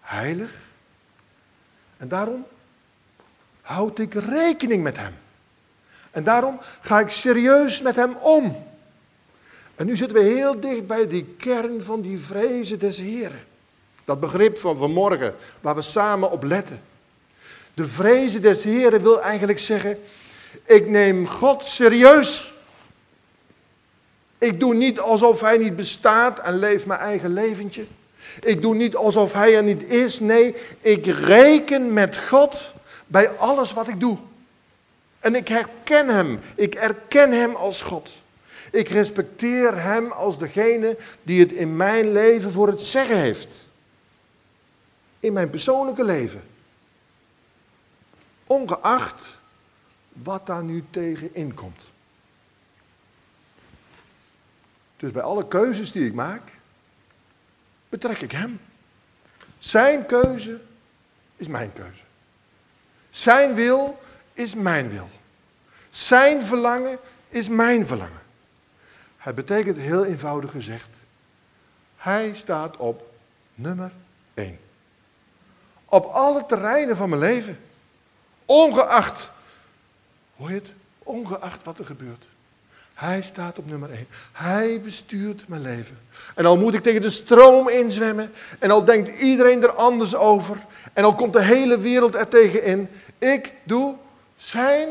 heilig. 0.00 0.50
En 1.96 2.08
daarom 2.08 2.46
houd 3.60 3.98
ik 3.98 4.14
rekening 4.14 4.82
met 4.82 4.96
hem. 4.96 5.14
En 6.10 6.24
daarom 6.24 6.60
ga 6.80 7.00
ik 7.00 7.08
serieus 7.08 7.82
met 7.82 7.96
hem 7.96 8.14
om. 8.14 8.66
En 9.74 9.86
nu 9.86 9.96
zitten 9.96 10.18
we 10.18 10.24
heel 10.24 10.60
dicht 10.60 10.86
bij 10.86 11.08
die 11.08 11.34
kern 11.38 11.82
van 11.82 12.00
die 12.00 12.18
vrezen 12.18 12.78
des 12.78 12.98
Heren. 12.98 13.44
Dat 14.04 14.20
begrip 14.20 14.58
van 14.58 14.76
vanmorgen, 14.76 15.34
waar 15.60 15.74
we 15.74 15.82
samen 15.82 16.30
op 16.30 16.42
letten. 16.42 16.82
De 17.74 17.88
vrezen 17.88 18.42
des 18.42 18.62
Heren 18.62 19.02
wil 19.02 19.22
eigenlijk 19.22 19.58
zeggen, 19.58 19.98
ik 20.64 20.88
neem 20.88 21.28
God 21.28 21.64
serieus. 21.64 22.51
Ik 24.42 24.60
doe 24.60 24.74
niet 24.74 25.00
alsof 25.00 25.40
hij 25.40 25.58
niet 25.58 25.76
bestaat 25.76 26.38
en 26.38 26.58
leef 26.58 26.86
mijn 26.86 27.00
eigen 27.00 27.32
leventje. 27.32 27.86
Ik 28.40 28.62
doe 28.62 28.74
niet 28.74 28.96
alsof 28.96 29.32
hij 29.32 29.56
er 29.56 29.62
niet 29.62 29.82
is. 29.82 30.20
Nee, 30.20 30.54
ik 30.80 31.06
reken 31.06 31.92
met 31.92 32.18
God 32.18 32.72
bij 33.06 33.30
alles 33.30 33.72
wat 33.72 33.88
ik 33.88 34.00
doe. 34.00 34.18
En 35.20 35.34
ik 35.34 35.48
herken 35.48 36.08
hem. 36.08 36.40
Ik 36.54 36.74
erken 36.74 37.32
hem 37.32 37.54
als 37.54 37.82
God. 37.82 38.10
Ik 38.70 38.88
respecteer 38.88 39.82
hem 39.82 40.10
als 40.10 40.38
degene 40.38 40.96
die 41.22 41.40
het 41.40 41.52
in 41.52 41.76
mijn 41.76 42.12
leven 42.12 42.52
voor 42.52 42.68
het 42.68 42.82
zeggen 42.82 43.16
heeft. 43.16 43.66
In 45.20 45.32
mijn 45.32 45.50
persoonlijke 45.50 46.04
leven. 46.04 46.42
Ongeacht 48.46 49.38
wat 50.12 50.46
daar 50.46 50.64
nu 50.64 50.84
tegen 50.90 51.34
inkomt. 51.34 51.91
Dus 55.02 55.10
bij 55.10 55.22
alle 55.22 55.48
keuzes 55.48 55.92
die 55.92 56.06
ik 56.06 56.14
maak, 56.14 56.42
betrek 57.88 58.20
ik 58.20 58.32
hem. 58.32 58.60
Zijn 59.58 60.06
keuze 60.06 60.60
is 61.36 61.46
mijn 61.46 61.72
keuze. 61.72 62.02
Zijn 63.10 63.54
wil 63.54 64.02
is 64.32 64.54
mijn 64.54 64.90
wil. 64.90 65.10
Zijn 65.90 66.44
verlangen 66.44 66.98
is 67.28 67.48
mijn 67.48 67.86
verlangen. 67.86 68.22
Het 69.16 69.34
betekent 69.34 69.76
heel 69.76 70.04
eenvoudig 70.04 70.50
gezegd, 70.50 70.88
hij 71.96 72.34
staat 72.34 72.76
op 72.76 73.14
nummer 73.54 73.92
1. 74.34 74.58
Op 75.84 76.04
alle 76.04 76.46
terreinen 76.46 76.96
van 76.96 77.08
mijn 77.08 77.20
leven. 77.20 77.58
Ongeacht, 78.44 79.30
hoor 80.36 80.48
je 80.48 80.54
het? 80.54 80.72
Ongeacht 80.98 81.62
wat 81.62 81.78
er 81.78 81.84
gebeurt. 81.84 82.24
Hij 83.02 83.22
staat 83.22 83.58
op 83.58 83.66
nummer 83.66 83.90
1. 83.90 84.06
Hij 84.32 84.80
bestuurt 84.80 85.48
mijn 85.48 85.62
leven. 85.62 85.98
En 86.34 86.46
al 86.46 86.58
moet 86.58 86.74
ik 86.74 86.82
tegen 86.82 87.00
de 87.00 87.10
stroom 87.10 87.68
inzwemmen. 87.68 88.32
En 88.58 88.70
al 88.70 88.84
denkt 88.84 89.20
iedereen 89.20 89.62
er 89.62 89.72
anders 89.72 90.14
over. 90.14 90.66
En 90.92 91.04
al 91.04 91.14
komt 91.14 91.32
de 91.32 91.42
hele 91.42 91.78
wereld 91.78 92.14
er 92.14 92.28
tegen 92.28 92.62
in. 92.62 92.88
Ik 93.18 93.52
doe 93.62 93.96
zijn 94.36 94.88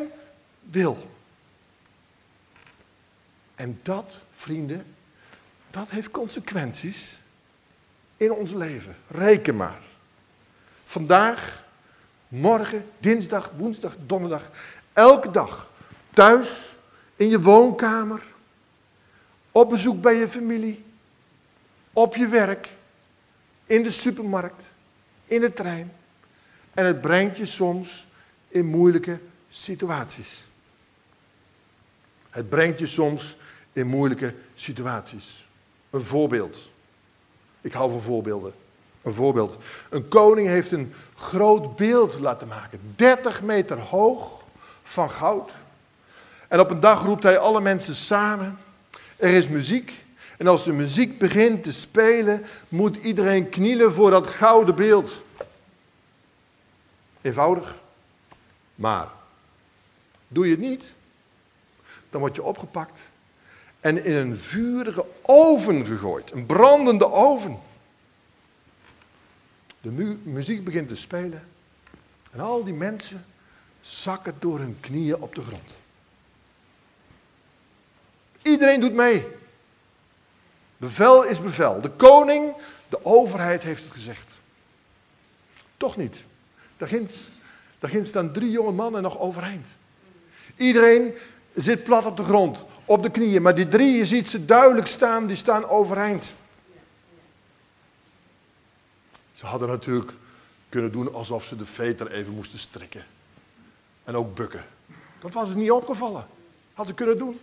wil. 0.60 1.10
En 3.56 3.80
dat, 3.84 4.18
vrienden, 4.36 4.86
dat 5.70 5.90
heeft 5.90 6.12
consequenties 6.12 7.20
in 8.18 8.32
ons 8.32 8.52
leven. 8.52 8.96
Reken 9.08 9.56
maar. 9.56 9.82
Vandaag, 10.86 11.64
morgen, 12.28 12.86
dinsdag, 13.00 13.52
woensdag, 13.58 13.96
donderdag. 14.06 14.50
Elke 14.94 15.32
dag. 15.32 15.70
Thuis, 16.14 16.71
in 17.22 17.30
je 17.30 17.42
woonkamer. 17.42 18.22
Op 19.52 19.70
bezoek 19.70 20.02
bij 20.02 20.16
je 20.16 20.28
familie. 20.28 20.84
Op 21.94 22.16
je 22.16 22.28
werk. 22.28 22.70
In 23.66 23.84
de 23.84 23.92
supermarkt. 23.92 24.64
In 25.26 25.42
de 25.42 25.54
trein. 25.54 25.94
En 26.74 26.86
het 26.86 27.02
brengt 27.02 27.38
je 27.38 27.46
soms 27.46 28.08
in 28.48 28.66
moeilijke 28.66 29.20
situaties. 29.50 30.48
Het 32.30 32.50
brengt 32.50 32.80
je 32.80 32.88
soms 32.88 33.38
in 33.74 33.88
moeilijke 33.88 34.34
situaties. 34.56 35.48
Een 35.90 36.02
voorbeeld. 36.04 36.70
Ik 37.62 37.74
hou 37.74 37.92
van 37.92 38.02
voorbeelden. 38.02 38.54
Een 39.02 39.14
voorbeeld. 39.14 39.58
Een 39.90 40.08
koning 40.08 40.48
heeft 40.48 40.72
een 40.72 40.94
groot 41.16 41.76
beeld 41.76 42.20
laten 42.20 42.48
maken. 42.48 42.80
30 42.96 43.42
meter 43.42 43.80
hoog 43.80 44.44
van 44.84 45.10
goud. 45.10 45.56
En 46.52 46.60
op 46.60 46.70
een 46.70 46.80
dag 46.80 47.04
roept 47.04 47.24
hij 47.24 47.38
alle 47.38 47.62
mensen 47.62 47.96
samen. 47.96 48.58
Er 49.18 49.34
is 49.34 49.48
muziek. 49.48 50.06
En 50.38 50.48
als 50.48 50.64
de 50.64 50.72
muziek 50.72 51.18
begint 51.18 51.64
te 51.64 51.74
spelen, 51.74 52.46
moet 52.68 52.96
iedereen 52.96 53.50
knielen 53.50 53.94
voor 53.94 54.12
dat 54.12 54.28
gouden 54.28 54.76
beeld. 54.76 55.22
Eenvoudig. 57.22 57.80
Maar 58.76 59.08
doe 60.28 60.46
je 60.46 60.52
het 60.52 60.60
niet, 60.60 60.94
dan 62.10 62.20
word 62.20 62.36
je 62.36 62.44
opgepakt 62.44 63.00
en 63.80 64.06
in 64.06 64.16
een 64.16 64.38
vurige 64.38 65.06
oven 65.22 65.86
gegooid. 65.86 66.32
Een 66.32 66.46
brandende 66.46 67.12
oven. 67.12 67.60
De 69.82 69.92
mu 69.92 70.20
muziek 70.24 70.64
begint 70.64 70.88
te 70.88 70.96
spelen 70.96 71.48
en 72.32 72.40
al 72.40 72.64
die 72.64 72.74
mensen 72.74 73.26
zakken 73.82 74.36
door 74.40 74.60
hun 74.60 74.78
knieën 74.80 75.22
op 75.22 75.36
de 75.36 75.42
grond. 75.42 75.80
Iedereen 78.42 78.80
doet 78.80 78.94
mee. 78.94 79.28
Bevel 80.78 81.24
is 81.24 81.42
bevel. 81.42 81.82
De 81.82 81.90
koning, 81.90 82.54
de 82.90 83.06
overheid 83.06 83.64
heeft 83.64 83.84
het 83.84 83.92
gezegd. 83.92 84.28
Toch 85.78 85.98
niet. 85.98 86.16
Daar 86.78 86.90
ginds, 87.90 88.10
staan 88.10 88.32
drie 88.32 88.52
jonge 88.52 88.72
mannen 88.72 89.02
nog 89.02 89.20
overeind. 89.20 89.66
Iedereen 90.56 91.14
zit 91.56 91.84
plat 91.84 92.06
op 92.06 92.18
de 92.18 92.24
grond, 92.24 92.64
op 92.86 93.04
de 93.04 93.10
knieën. 93.10 93.42
Maar 93.42 93.56
die 93.56 93.68
drie, 93.68 93.98
je 93.98 94.06
ziet 94.06 94.30
ze 94.30 94.46
duidelijk 94.46 94.88
staan, 94.88 95.28
die 95.28 95.36
staan 95.36 95.70
overeind. 95.70 96.36
Ze 99.34 99.46
hadden 99.46 99.68
natuurlijk 99.68 100.12
kunnen 100.70 100.92
doen 100.92 101.14
alsof 101.14 101.46
ze 101.46 101.56
de 101.56 101.66
veter 101.66 102.12
even 102.12 102.34
moesten 102.34 102.60
strikken. 102.60 103.06
En 104.04 104.16
ook 104.16 104.36
bukken. 104.36 104.66
Dat 105.20 105.34
was 105.34 105.48
het 105.48 105.58
niet 105.58 105.72
opgevallen. 105.72 106.28
Had 106.74 106.88
ze 106.88 106.94
kunnen 106.94 107.18
doen. 107.18 107.40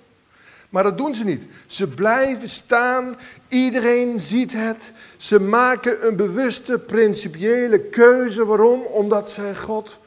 Maar 0.68 0.82
dat 0.82 0.98
doen 0.98 1.14
ze 1.14 1.24
niet. 1.24 1.42
Ze 1.66 1.88
blijven 1.88 2.48
staan. 2.48 3.16
Iedereen 3.48 4.20
ziet 4.20 4.52
het. 4.52 4.92
Ze 5.16 5.40
maken 5.40 6.06
een 6.06 6.16
bewuste, 6.16 6.78
principiële 6.78 7.80
keuze. 7.80 8.44
Waarom? 8.44 8.82
Omdat 8.82 9.30
zij 9.30 9.56
God, 9.56 9.98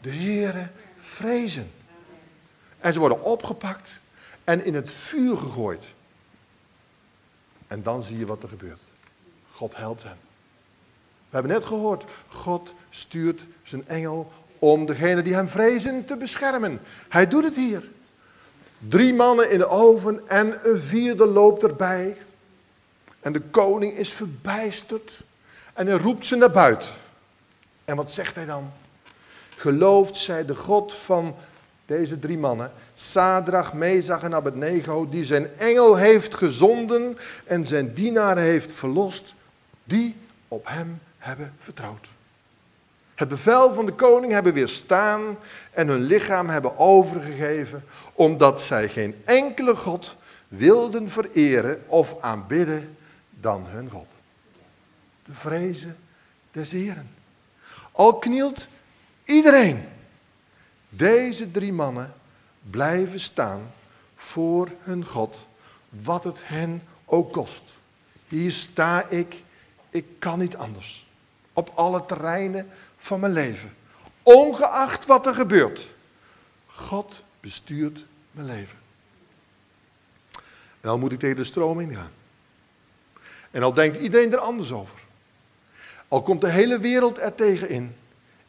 de 0.00 0.10
Heere, 0.10 0.68
vrezen. 1.00 1.70
En 2.78 2.92
ze 2.92 2.98
worden 2.98 3.22
opgepakt 3.22 3.90
en 4.44 4.64
in 4.64 4.74
het 4.74 4.90
vuur 4.90 5.36
gegooid. 5.36 5.84
En 7.66 7.82
dan 7.82 8.02
zie 8.02 8.18
je 8.18 8.26
wat 8.26 8.42
er 8.42 8.48
gebeurt. 8.48 8.82
God 9.52 9.76
helpt 9.76 10.02
hen. 10.02 10.18
We 11.28 11.42
hebben 11.42 11.52
net 11.52 11.64
gehoord, 11.64 12.04
God 12.28 12.74
stuurt 12.90 13.44
zijn 13.62 13.88
engel 13.88 14.32
om 14.58 14.86
degene 14.86 15.22
die 15.22 15.34
hem 15.34 15.48
vrezen 15.48 16.04
te 16.04 16.16
beschermen. 16.16 16.80
Hij 17.08 17.28
doet 17.28 17.44
het 17.44 17.56
hier. 17.56 17.90
Drie 18.78 19.14
mannen 19.14 19.50
in 19.50 19.58
de 19.58 19.68
oven 19.68 20.28
en 20.28 20.58
een 20.62 20.80
vierde 20.80 21.26
loopt 21.26 21.62
erbij. 21.62 22.16
En 23.20 23.32
de 23.32 23.40
koning 23.40 23.92
is 23.92 24.12
verbijsterd 24.12 25.20
en 25.72 25.86
hij 25.86 25.96
roept 25.96 26.24
ze 26.24 26.36
naar 26.36 26.50
buiten. 26.50 26.90
En 27.84 27.96
wat 27.96 28.10
zegt 28.10 28.34
hij 28.34 28.46
dan? 28.46 28.72
Gelooft 29.56 30.16
zij 30.16 30.44
de 30.44 30.54
God 30.54 30.94
van 30.94 31.34
deze 31.86 32.18
drie 32.18 32.38
mannen, 32.38 32.72
Sadrach, 32.94 33.72
Mezach 33.72 34.22
en 34.22 34.34
Abednego, 34.34 35.08
die 35.08 35.24
zijn 35.24 35.48
engel 35.58 35.96
heeft 35.96 36.34
gezonden 36.34 37.18
en 37.44 37.66
zijn 37.66 37.94
dienaren 37.94 38.42
heeft 38.42 38.72
verlost, 38.72 39.34
die 39.84 40.16
op 40.48 40.66
hem 40.68 41.00
hebben 41.18 41.52
vertrouwd. 41.60 42.08
Het 43.16 43.28
bevel 43.28 43.74
van 43.74 43.86
de 43.86 43.92
koning 43.92 44.32
hebben 44.32 44.52
weerstaan 44.52 45.38
en 45.70 45.88
hun 45.88 46.02
lichaam 46.02 46.48
hebben 46.48 46.78
overgegeven, 46.78 47.84
omdat 48.12 48.60
zij 48.60 48.88
geen 48.88 49.22
enkele 49.24 49.76
God 49.76 50.16
wilden 50.48 51.10
vereren 51.10 51.82
of 51.86 52.16
aanbidden 52.20 52.96
dan 53.30 53.66
hun 53.66 53.90
God. 53.90 54.06
De 55.24 55.34
vrezen 55.34 55.96
des 56.52 56.70
Heren. 56.70 57.10
Al 57.92 58.18
knielt 58.18 58.68
iedereen. 59.24 59.88
Deze 60.88 61.50
drie 61.50 61.72
mannen 61.72 62.14
blijven 62.70 63.20
staan 63.20 63.72
voor 64.16 64.68
hun 64.80 65.04
God, 65.04 65.36
wat 65.88 66.24
het 66.24 66.38
hen 66.42 66.82
ook 67.04 67.32
kost. 67.32 67.62
Hier 68.28 68.52
sta 68.52 69.08
ik, 69.08 69.42
ik 69.90 70.06
kan 70.18 70.38
niet 70.38 70.56
anders. 70.56 71.06
Op 71.52 71.70
alle 71.74 72.06
terreinen 72.06 72.70
van 73.06 73.20
mijn 73.20 73.32
leven. 73.32 73.74
Ongeacht 74.22 75.06
wat 75.06 75.26
er 75.26 75.34
gebeurt. 75.34 75.92
God 76.66 77.22
bestuurt 77.40 78.04
mijn 78.30 78.46
leven. 78.46 78.78
En 80.80 80.88
dan 80.88 81.00
moet 81.00 81.12
ik 81.12 81.18
tegen 81.18 81.36
de 81.36 81.44
stroom 81.44 81.80
ingaan. 81.80 82.10
En 83.50 83.62
al 83.62 83.72
denkt 83.72 83.96
iedereen 83.96 84.32
er 84.32 84.38
anders 84.38 84.72
over. 84.72 84.98
Al 86.08 86.22
komt 86.22 86.40
de 86.40 86.50
hele 86.50 86.78
wereld 86.78 87.18
er 87.18 87.34
tegen 87.34 87.68
in. 87.68 87.96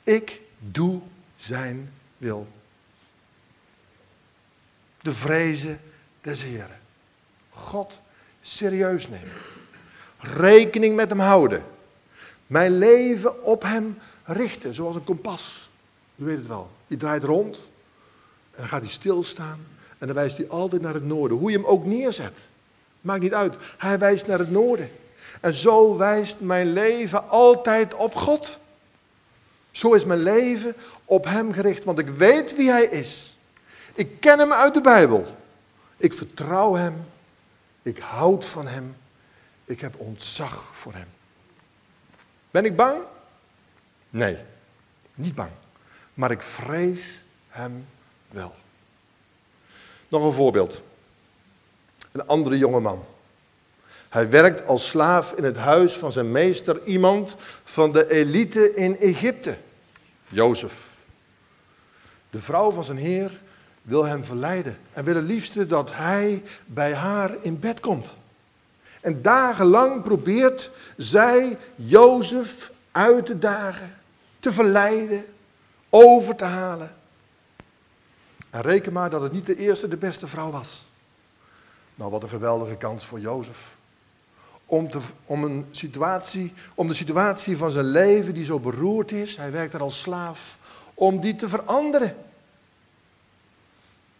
Ik 0.03 0.41
doe 0.59 1.01
zijn 1.37 1.93
wil. 2.17 2.47
De 5.01 5.13
vrezen 5.13 5.81
des 6.21 6.43
Heren. 6.43 6.79
God 7.49 7.93
serieus 8.41 9.07
nemen. 9.07 9.33
Rekening 10.19 10.95
met 10.95 11.09
hem 11.09 11.19
houden. 11.19 11.63
Mijn 12.47 12.77
leven 12.77 13.43
op 13.43 13.61
hem 13.61 13.97
richten, 14.27 14.75
zoals 14.75 14.95
een 14.95 15.03
kompas. 15.03 15.69
U 16.15 16.25
weet 16.25 16.37
het 16.37 16.47
wel. 16.47 16.69
Je 16.87 16.97
draait 16.97 17.23
rond 17.23 17.57
en 18.51 18.57
dan 18.57 18.67
gaat 18.67 18.81
hij 18.81 18.91
stilstaan 18.91 19.65
en 19.97 20.07
dan 20.07 20.15
wijst 20.15 20.37
hij 20.37 20.49
altijd 20.49 20.81
naar 20.81 20.93
het 20.93 21.05
noorden. 21.05 21.37
Hoe 21.37 21.51
je 21.51 21.57
hem 21.57 21.65
ook 21.65 21.85
neerzet, 21.85 22.37
maakt 23.01 23.21
niet 23.21 23.33
uit. 23.33 23.55
Hij 23.77 23.99
wijst 23.99 24.27
naar 24.27 24.39
het 24.39 24.51
noorden. 24.51 24.91
En 25.41 25.53
zo 25.53 25.97
wijst 25.97 26.39
mijn 26.39 26.73
leven 26.73 27.29
altijd 27.29 27.93
op 27.93 28.15
God. 28.15 28.57
Zo 29.71 29.93
is 29.93 30.05
mijn 30.05 30.21
leven 30.21 30.75
op 31.05 31.25
Hem 31.25 31.53
gericht, 31.53 31.83
want 31.83 31.99
ik 31.99 32.09
weet 32.09 32.55
wie 32.55 32.69
Hij 32.69 32.85
is. 32.85 33.37
Ik 33.93 34.19
ken 34.19 34.39
Hem 34.39 34.51
uit 34.51 34.73
de 34.73 34.81
Bijbel. 34.81 35.37
Ik 35.97 36.13
vertrouw 36.13 36.73
Hem. 36.75 37.05
Ik 37.81 37.97
houd 37.97 38.45
van 38.45 38.67
Hem. 38.67 38.95
Ik 39.65 39.81
heb 39.81 39.93
ontzag 39.97 40.63
voor 40.73 40.93
Hem. 40.93 41.07
Ben 42.51 42.65
ik 42.65 42.75
bang? 42.75 42.97
Nee, 44.17 44.37
niet 45.15 45.35
bang. 45.35 45.49
Maar 46.13 46.31
ik 46.31 46.43
vrees 46.43 47.21
Hem 47.49 47.85
wel. 48.29 48.55
Nog 50.07 50.23
een 50.23 50.33
voorbeeld. 50.33 50.83
Een 52.11 52.27
andere 52.27 52.57
jongeman. 52.57 53.05
Hij 54.09 54.29
werkt 54.29 54.65
als 54.65 54.89
slaaf 54.89 55.31
in 55.31 55.43
het 55.43 55.57
huis 55.57 55.93
van 55.93 56.11
zijn 56.11 56.31
meester, 56.31 56.83
iemand 56.85 57.35
van 57.63 57.91
de 57.91 58.11
elite 58.11 58.75
in 58.75 58.99
Egypte, 58.99 59.57
Jozef. 60.27 60.87
De 62.29 62.41
vrouw 62.41 62.71
van 62.71 62.83
zijn 62.83 62.97
heer 62.97 63.39
wil 63.81 64.03
hem 64.03 64.25
verleiden 64.25 64.77
en 64.93 65.03
wil 65.03 65.15
het 65.15 65.23
liefste 65.25 65.67
dat 65.67 65.93
hij 65.93 66.43
bij 66.65 66.93
haar 66.93 67.35
in 67.41 67.59
bed 67.59 67.79
komt. 67.79 68.15
En 69.01 69.21
dagenlang 69.21 70.03
probeert 70.03 70.71
zij 70.95 71.57
Jozef 71.75 72.71
uit 72.91 73.25
te 73.25 73.39
dagen, 73.39 73.95
te 74.47 74.53
verleiden, 74.53 75.25
over 75.89 76.35
te 76.35 76.45
halen. 76.45 76.95
En 78.49 78.61
reken 78.61 78.93
maar 78.93 79.09
dat 79.09 79.21
het 79.21 79.31
niet 79.31 79.45
de 79.45 79.57
eerste, 79.57 79.87
de 79.87 79.97
beste 79.97 80.27
vrouw 80.27 80.51
was. 80.51 80.85
Nou, 81.95 82.11
wat 82.11 82.23
een 82.23 82.29
geweldige 82.29 82.75
kans 82.75 83.05
voor 83.05 83.19
Jozef 83.19 83.75
om, 84.65 84.89
te, 84.89 84.99
om, 85.25 85.43
een 85.43 85.67
situatie, 85.71 86.53
om 86.75 86.87
de 86.87 86.93
situatie 86.93 87.57
van 87.57 87.71
zijn 87.71 87.85
leven 87.85 88.33
die 88.33 88.45
zo 88.45 88.59
beroerd 88.59 89.11
is, 89.11 89.37
hij 89.37 89.51
werkt 89.51 89.73
er 89.73 89.81
als 89.81 90.01
slaaf, 90.01 90.57
om 90.93 91.21
die 91.21 91.35
te 91.35 91.49
veranderen. 91.49 92.15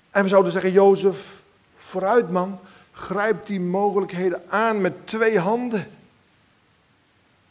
En 0.10 0.24
we 0.24 0.30
zouden 0.30 0.52
zeggen, 0.52 0.72
Jozef, 0.72 1.42
vooruit 1.78 2.32
man, 2.32 2.60
grijp 2.92 3.46
die 3.46 3.60
mogelijkheden 3.60 4.44
aan 4.50 4.82
met 4.82 5.08
twee 5.08 5.40
handen. 5.40 5.88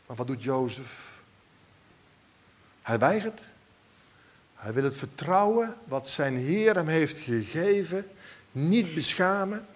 Maar 0.06 0.16
wat 0.16 0.26
doet 0.26 0.42
Jozef? 0.42 1.05
Hij 2.86 2.98
weigert. 2.98 3.40
Hij 4.54 4.72
wil 4.72 4.84
het 4.84 4.96
vertrouwen 4.96 5.74
wat 5.84 6.08
zijn 6.08 6.36
Heer 6.36 6.74
hem 6.74 6.88
heeft 6.88 7.18
gegeven 7.18 8.06
niet 8.52 8.94
beschamen. 8.94 9.66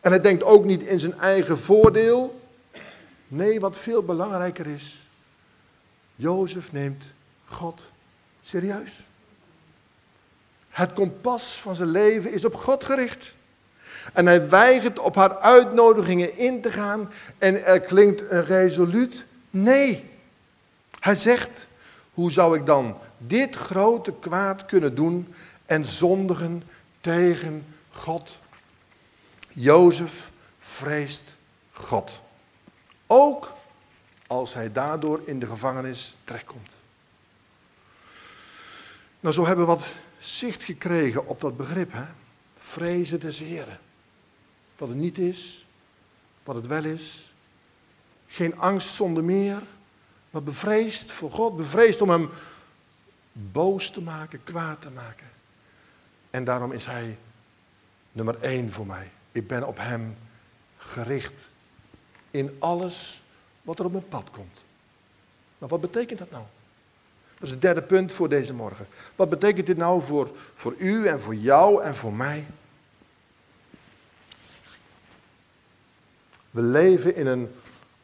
En 0.00 0.10
hij 0.10 0.20
denkt 0.20 0.42
ook 0.42 0.64
niet 0.64 0.82
in 0.82 1.00
zijn 1.00 1.18
eigen 1.18 1.58
voordeel. 1.58 2.40
Nee, 3.28 3.60
wat 3.60 3.78
veel 3.78 4.02
belangrijker 4.02 4.66
is. 4.66 5.02
Jozef 6.16 6.72
neemt 6.72 7.04
God 7.46 7.90
serieus. 8.42 9.06
Het 10.68 10.92
kompas 10.92 11.60
van 11.60 11.76
zijn 11.76 11.90
leven 11.90 12.32
is 12.32 12.44
op 12.44 12.54
God 12.54 12.84
gericht. 12.84 13.34
En 14.12 14.26
hij 14.26 14.48
weigert 14.48 14.98
op 14.98 15.14
haar 15.14 15.38
uitnodigingen 15.38 16.36
in 16.38 16.60
te 16.60 16.72
gaan 16.72 17.12
en 17.38 17.64
er 17.64 17.80
klinkt 17.80 18.20
een 18.30 18.44
resoluut 18.44 19.24
nee. 19.50 20.10
Hij 21.00 21.16
zegt, 21.16 21.68
hoe 22.14 22.32
zou 22.32 22.58
ik 22.58 22.66
dan 22.66 22.98
dit 23.18 23.56
grote 23.56 24.12
kwaad 24.12 24.66
kunnen 24.66 24.94
doen 24.94 25.34
en 25.66 25.86
zondigen 25.86 26.62
tegen 27.00 27.66
God? 27.90 28.38
Jozef 29.52 30.30
vreest 30.60 31.36
God. 31.72 32.20
Ook 33.06 33.52
als 34.26 34.54
hij 34.54 34.72
daardoor 34.72 35.20
in 35.24 35.38
de 35.38 35.46
gevangenis 35.46 36.16
terechtkomt. 36.24 36.70
Nou, 39.20 39.34
zo 39.34 39.46
hebben 39.46 39.64
we 39.64 39.70
wat 39.70 39.92
zicht 40.18 40.62
gekregen 40.62 41.26
op 41.26 41.40
dat 41.40 41.56
begrip. 41.56 41.92
Hè? 41.92 42.04
Vrezen 42.58 43.20
des 43.20 43.38
Heren. 43.38 43.78
Wat 44.78 44.88
het 44.88 44.96
niet 44.98 45.18
is, 45.18 45.66
wat 46.42 46.54
het 46.54 46.66
wel 46.66 46.84
is. 46.84 47.32
Geen 48.26 48.58
angst 48.58 48.94
zonder 48.94 49.24
meer, 49.24 49.62
maar 50.34 50.42
bevreesd 50.42 51.12
voor 51.12 51.30
God. 51.30 51.56
Bevreesd 51.56 52.00
om 52.00 52.10
hem 52.10 52.30
boos 53.32 53.90
te 53.90 54.00
maken, 54.00 54.44
kwaad 54.44 54.82
te 54.82 54.90
maken. 54.90 55.26
En 56.30 56.44
daarom 56.44 56.72
is 56.72 56.86
hij 56.86 57.18
nummer 58.12 58.40
één 58.40 58.72
voor 58.72 58.86
mij. 58.86 59.10
Ik 59.32 59.46
ben 59.46 59.66
op 59.66 59.78
Hem 59.78 60.16
gericht 60.78 61.32
in 62.30 62.56
alles 62.58 63.22
wat 63.62 63.78
er 63.78 63.84
op 63.84 63.92
mijn 63.92 64.08
pad 64.08 64.30
komt. 64.30 64.58
Maar 65.58 65.68
wat 65.68 65.80
betekent 65.80 66.18
dat 66.18 66.30
nou? 66.30 66.44
Dat 67.34 67.42
is 67.42 67.50
het 67.50 67.62
derde 67.62 67.82
punt 67.82 68.12
voor 68.12 68.28
deze 68.28 68.54
morgen. 68.54 68.86
Wat 69.16 69.28
betekent 69.28 69.66
dit 69.66 69.76
nou 69.76 70.02
voor, 70.02 70.30
voor 70.54 70.74
u 70.78 71.06
en 71.06 71.20
voor 71.20 71.34
jou 71.34 71.82
en 71.82 71.96
voor 71.96 72.12
mij? 72.12 72.46
We 76.50 76.62
leven 76.62 77.16
in 77.16 77.26
een 77.26 77.54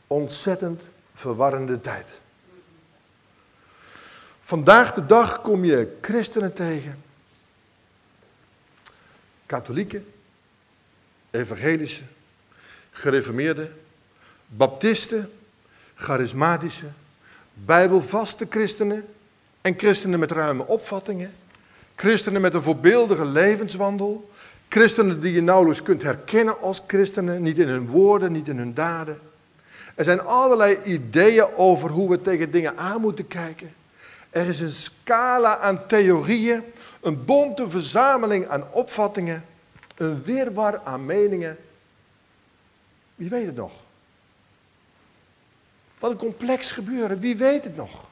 ontzettend 0.07 0.83
verwarrende 1.21 1.81
tijd. 1.81 2.21
Vandaag 4.45 4.93
de 4.93 5.07
dag 5.07 5.41
kom 5.41 5.65
je 5.65 5.97
christenen 6.01 6.53
tegen, 6.53 7.03
katholieken, 9.47 10.07
evangelische, 11.31 12.03
gereformeerde, 12.91 13.71
baptisten, 14.47 15.33
charismatische, 15.95 16.87
bijbelvaste 17.55 18.47
christenen 18.51 19.07
en 19.61 19.75
christenen 19.79 20.19
met 20.19 20.31
ruime 20.31 20.67
opvattingen, 20.67 21.33
christenen 21.95 22.41
met 22.41 22.55
een 22.55 22.63
voorbeeldige 22.63 23.25
levenswandel, 23.25 24.31
christenen 24.69 25.21
die 25.21 25.33
je 25.33 25.43
nauwelijks 25.43 25.83
kunt 25.83 26.03
herkennen 26.03 26.61
als 26.61 26.83
christenen, 26.87 27.43
niet 27.43 27.59
in 27.59 27.69
hun 27.69 27.87
woorden, 27.87 28.33
niet 28.33 28.49
in 28.49 28.57
hun 28.57 28.75
daden. 28.75 29.30
Er 29.95 30.05
zijn 30.05 30.21
allerlei 30.21 30.79
ideeën 30.85 31.47
over 31.57 31.91
hoe 31.91 32.11
we 32.11 32.23
tegen 32.23 32.51
dingen 32.51 32.77
aan 32.77 33.01
moeten 33.01 33.29
kijken. 33.29 33.75
Er 34.31 34.49
is 34.49 34.61
een 34.61 34.71
scala 34.71 35.59
aan 35.59 35.87
theorieën, 35.87 36.63
een 37.01 37.25
bonte 37.25 37.69
verzameling 37.69 38.49
aan 38.49 38.65
opvattingen 38.73 39.45
een 40.01 40.23
weerwar 40.23 40.81
aan 40.85 41.05
meningen. 41.05 41.59
Wie 43.15 43.29
weet 43.29 43.47
het 43.47 43.57
nog? 43.57 43.73
Wat 45.99 46.11
een 46.11 46.17
complex 46.17 46.73
gebeuren, 46.73 47.21
wie 47.21 47.37
weet 47.37 47.65
het 47.65 47.77
nog? 47.77 48.09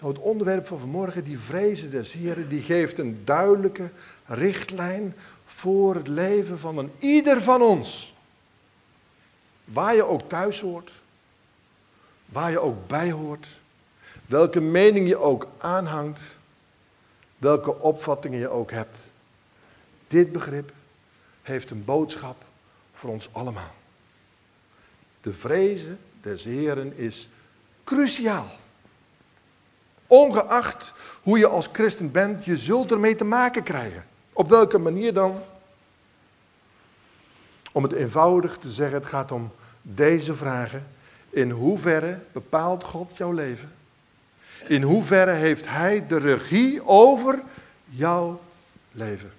Nou, 0.00 0.12
het 0.12 0.22
onderwerp 0.22 0.66
van 0.66 0.78
vanmorgen, 0.78 1.24
die 1.24 1.38
vrezen 1.38 1.90
des 1.90 2.12
Heren, 2.12 2.48
die 2.48 2.62
geeft 2.62 2.98
een 2.98 3.22
duidelijke 3.24 3.90
richtlijn 4.26 5.14
voor 5.44 5.94
het 5.94 6.08
leven 6.08 6.58
van 6.58 6.78
een 6.78 6.92
ieder 6.98 7.42
van 7.42 7.62
ons. 7.62 8.13
Waar 9.64 9.94
je 9.94 10.04
ook 10.04 10.28
thuis 10.28 10.60
hoort, 10.60 10.90
waar 12.26 12.50
je 12.50 12.60
ook 12.60 12.86
bij 12.86 13.10
hoort, 13.10 13.48
welke 14.26 14.60
mening 14.60 15.08
je 15.08 15.16
ook 15.16 15.46
aanhangt, 15.58 16.22
welke 17.38 17.78
opvattingen 17.78 18.38
je 18.38 18.48
ook 18.48 18.70
hebt. 18.70 19.10
Dit 20.08 20.32
begrip 20.32 20.72
heeft 21.42 21.70
een 21.70 21.84
boodschap 21.84 22.36
voor 22.94 23.10
ons 23.10 23.28
allemaal. 23.32 23.74
De 25.20 25.32
vrezen 25.32 25.98
des 26.22 26.44
Heren 26.44 26.96
is 26.96 27.28
cruciaal. 27.84 28.50
Ongeacht 30.06 30.94
hoe 31.22 31.38
je 31.38 31.46
als 31.46 31.68
christen 31.72 32.10
bent, 32.10 32.44
je 32.44 32.56
zult 32.56 32.90
ermee 32.90 33.16
te 33.16 33.24
maken 33.24 33.62
krijgen. 33.62 34.04
Op 34.32 34.48
welke 34.48 34.78
manier 34.78 35.12
dan? 35.12 35.42
Om 37.74 37.82
het 37.82 37.92
eenvoudig 37.92 38.58
te 38.58 38.70
zeggen, 38.70 38.98
het 38.98 39.06
gaat 39.06 39.32
om 39.32 39.52
deze 39.82 40.34
vragen. 40.34 40.86
In 41.30 41.50
hoeverre 41.50 42.18
bepaalt 42.32 42.84
God 42.84 43.16
jouw 43.16 43.32
leven? 43.32 43.72
In 44.66 44.82
hoeverre 44.82 45.32
heeft 45.32 45.68
Hij 45.68 46.06
de 46.06 46.18
regie 46.18 46.86
over 46.86 47.42
jouw 47.84 48.40
leven? 48.92 49.32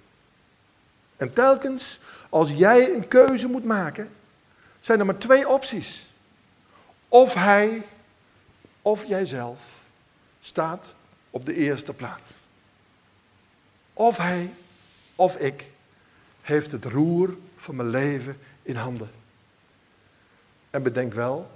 En 1.16 1.32
telkens 1.32 2.00
als 2.28 2.50
jij 2.50 2.94
een 2.94 3.08
keuze 3.08 3.48
moet 3.48 3.64
maken, 3.64 4.10
zijn 4.80 4.98
er 4.98 5.06
maar 5.06 5.18
twee 5.18 5.48
opties. 5.48 6.06
Of 7.08 7.34
Hij 7.34 7.82
of 8.82 9.04
jijzelf 9.04 9.58
staat 10.40 10.84
op 11.30 11.46
de 11.46 11.54
eerste 11.54 11.92
plaats. 11.92 12.30
Of 13.92 14.16
Hij 14.16 14.50
of 15.14 15.36
ik 15.36 15.64
heeft 16.42 16.72
het 16.72 16.84
roer 16.84 17.36
van 17.66 17.76
mijn 17.76 17.88
leven 17.88 18.38
in 18.62 18.76
handen. 18.76 19.10
En 20.70 20.82
bedenk 20.82 21.14
wel, 21.14 21.50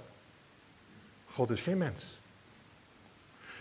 God 1.33 1.49
is 1.49 1.61
geen 1.61 1.77
mens. 1.77 2.19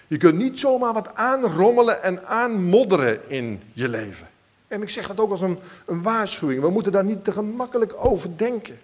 Je 0.07 0.17
kunt 0.17 0.39
niet 0.39 0.59
zomaar 0.59 0.93
wat 0.93 1.15
aanrommelen 1.15 2.03
en 2.03 2.27
aanmodderen 2.27 3.31
in 3.31 3.63
je 3.73 3.89
leven. 3.89 4.29
En 4.69 4.83
ik 4.83 4.89
zeg 4.89 5.07
dat 5.07 5.19
ook 5.19 5.31
als 5.31 5.41
een, 5.41 5.59
een 5.87 6.03
waarschuwing. 6.03 6.61
We 6.61 6.71
moeten 6.71 6.93
daar 6.93 7.05
niet 7.05 7.25
te 7.25 7.33
gemakkelijk 7.33 7.93
over 7.97 8.37
denken. 8.37 8.81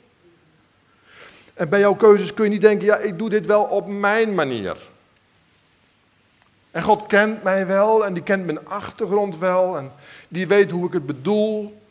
En 1.55 1.69
bij 1.69 1.81
jouw 1.81 1.95
keuzes 1.95 2.35
kun 2.35 2.45
je 2.45 2.51
niet 2.51 2.61
denken, 2.61 2.87
ja, 2.87 2.97
ik 2.97 3.19
doe 3.19 3.31
dit 3.31 3.47
wel 3.47 3.65
op 3.65 3.87
mijn 3.87 4.35
manier. 4.35 4.77
En 6.71 6.83
God 6.83 7.07
kent 7.07 7.43
mij 7.43 7.67
wel 7.67 8.07
en 8.07 8.15
die 8.15 8.23
kent 8.23 8.47
mijn 8.47 8.69
achtergrond 8.69 9.39
wel 9.39 9.79
en 9.79 9.93
die 10.29 10.47
weet 10.47 10.71
hoe 10.71 10.87
ik 10.87 10.93
het 10.93 11.07
bedoel. 11.07 11.85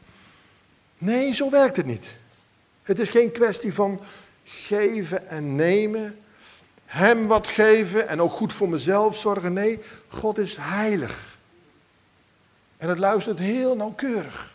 Nee, 0.97 1.34
zo 1.34 1.49
werkt 1.49 1.77
het 1.77 1.86
niet. 1.86 2.15
Het 2.84 2.99
is 2.99 3.10
geen 3.10 3.31
kwestie 3.31 3.73
van 3.73 4.01
geven 4.43 5.29
en 5.29 5.55
nemen. 5.55 6.19
Hem 6.86 7.27
wat 7.27 7.47
geven 7.47 8.08
en 8.08 8.21
ook 8.21 8.31
goed 8.31 8.53
voor 8.53 8.69
mezelf 8.69 9.17
zorgen. 9.17 9.53
Nee, 9.53 9.79
God 10.08 10.38
is 10.38 10.58
heilig. 10.60 11.38
En 12.77 12.89
het 12.89 12.97
luistert 12.97 13.39
heel 13.39 13.75
nauwkeurig. 13.75 14.53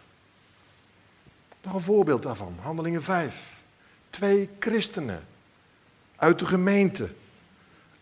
Nog 1.63 1.75
een 1.75 1.81
voorbeeld 1.81 2.23
daarvan, 2.23 2.57
Handelingen 2.61 3.03
5. 3.03 3.53
Twee 4.11 4.49
christenen 4.59 5.25
uit 6.17 6.39
de 6.39 6.47
gemeente, 6.47 7.09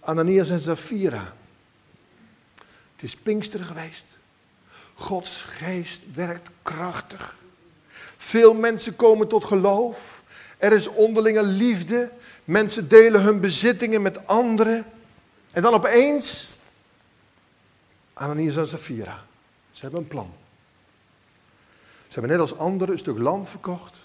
Ananias 0.00 0.50
en 0.50 0.60
Zafira. 0.60 1.34
Het 2.94 3.02
is 3.02 3.16
Pinkster 3.16 3.64
geweest. 3.64 4.06
Gods 4.94 5.42
geest 5.42 6.02
werkt 6.14 6.48
krachtig. 6.62 7.36
Veel 8.18 8.54
mensen 8.54 8.96
komen 8.96 9.28
tot 9.28 9.44
geloof. 9.44 10.22
Er 10.58 10.72
is 10.72 10.88
onderlinge 10.88 11.42
liefde. 11.42 12.10
Mensen 12.44 12.88
delen 12.88 13.22
hun 13.22 13.40
bezittingen 13.40 14.02
met 14.02 14.26
anderen. 14.26 14.84
En 15.50 15.62
dan 15.62 15.74
opeens, 15.74 16.50
Ananias 18.12 18.56
en 18.56 18.66
Safira, 18.66 19.24
ze 19.72 19.80
hebben 19.82 20.00
een 20.00 20.08
plan. 20.08 20.32
Ze 22.08 22.20
hebben 22.20 22.30
net 22.30 22.40
als 22.40 22.58
anderen 22.58 22.94
een 22.94 23.00
stuk 23.00 23.18
land 23.18 23.48
verkocht. 23.48 24.02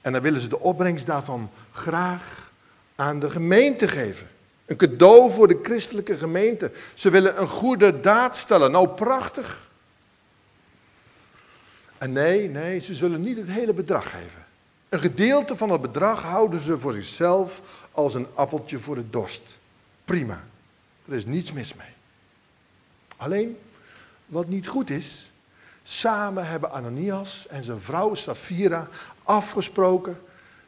En 0.00 0.12
dan 0.12 0.22
willen 0.22 0.40
ze 0.40 0.48
de 0.48 0.60
opbrengst 0.60 1.06
daarvan 1.06 1.50
graag 1.72 2.50
aan 2.94 3.20
de 3.20 3.30
gemeente 3.30 3.88
geven. 3.88 4.28
Een 4.66 4.76
cadeau 4.76 5.30
voor 5.30 5.48
de 5.48 5.58
christelijke 5.62 6.16
gemeente. 6.16 6.72
Ze 6.94 7.10
willen 7.10 7.40
een 7.40 7.48
goede 7.48 8.00
daad 8.00 8.36
stellen. 8.36 8.70
Nou, 8.70 8.88
prachtig. 8.88 9.70
En 12.02 12.12
nee, 12.12 12.48
nee, 12.48 12.80
ze 12.80 12.94
zullen 12.94 13.20
niet 13.20 13.36
het 13.36 13.48
hele 13.48 13.72
bedrag 13.72 14.04
geven. 14.04 14.44
Een 14.88 15.00
gedeelte 15.00 15.56
van 15.56 15.70
het 15.70 15.80
bedrag 15.80 16.22
houden 16.22 16.60
ze 16.60 16.78
voor 16.78 16.92
zichzelf 16.92 17.62
als 17.92 18.14
een 18.14 18.26
appeltje 18.34 18.78
voor 18.78 18.94
de 18.94 19.10
dorst. 19.10 19.42
Prima. 20.04 20.44
Er 21.08 21.14
is 21.14 21.26
niets 21.26 21.52
mis 21.52 21.74
mee. 21.74 21.88
Alleen, 23.16 23.58
wat 24.26 24.48
niet 24.48 24.68
goed 24.68 24.90
is, 24.90 25.30
samen 25.82 26.46
hebben 26.46 26.72
Ananias 26.72 27.46
en 27.48 27.62
zijn 27.62 27.80
vrouw 27.80 28.14
Safira 28.14 28.88
afgesproken. 29.22 30.20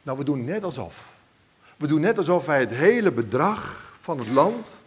Nou, 0.03 0.17
we 0.17 0.23
doen 0.23 0.45
net 0.45 0.63
alsof. 0.63 1.07
We 1.77 1.87
doen 1.87 2.01
net 2.01 2.17
alsof 2.17 2.45
wij 2.45 2.59
het 2.59 2.71
hele 2.71 3.11
bedrag 3.11 3.93
van 4.01 4.19
het 4.19 4.27
land 4.27 4.77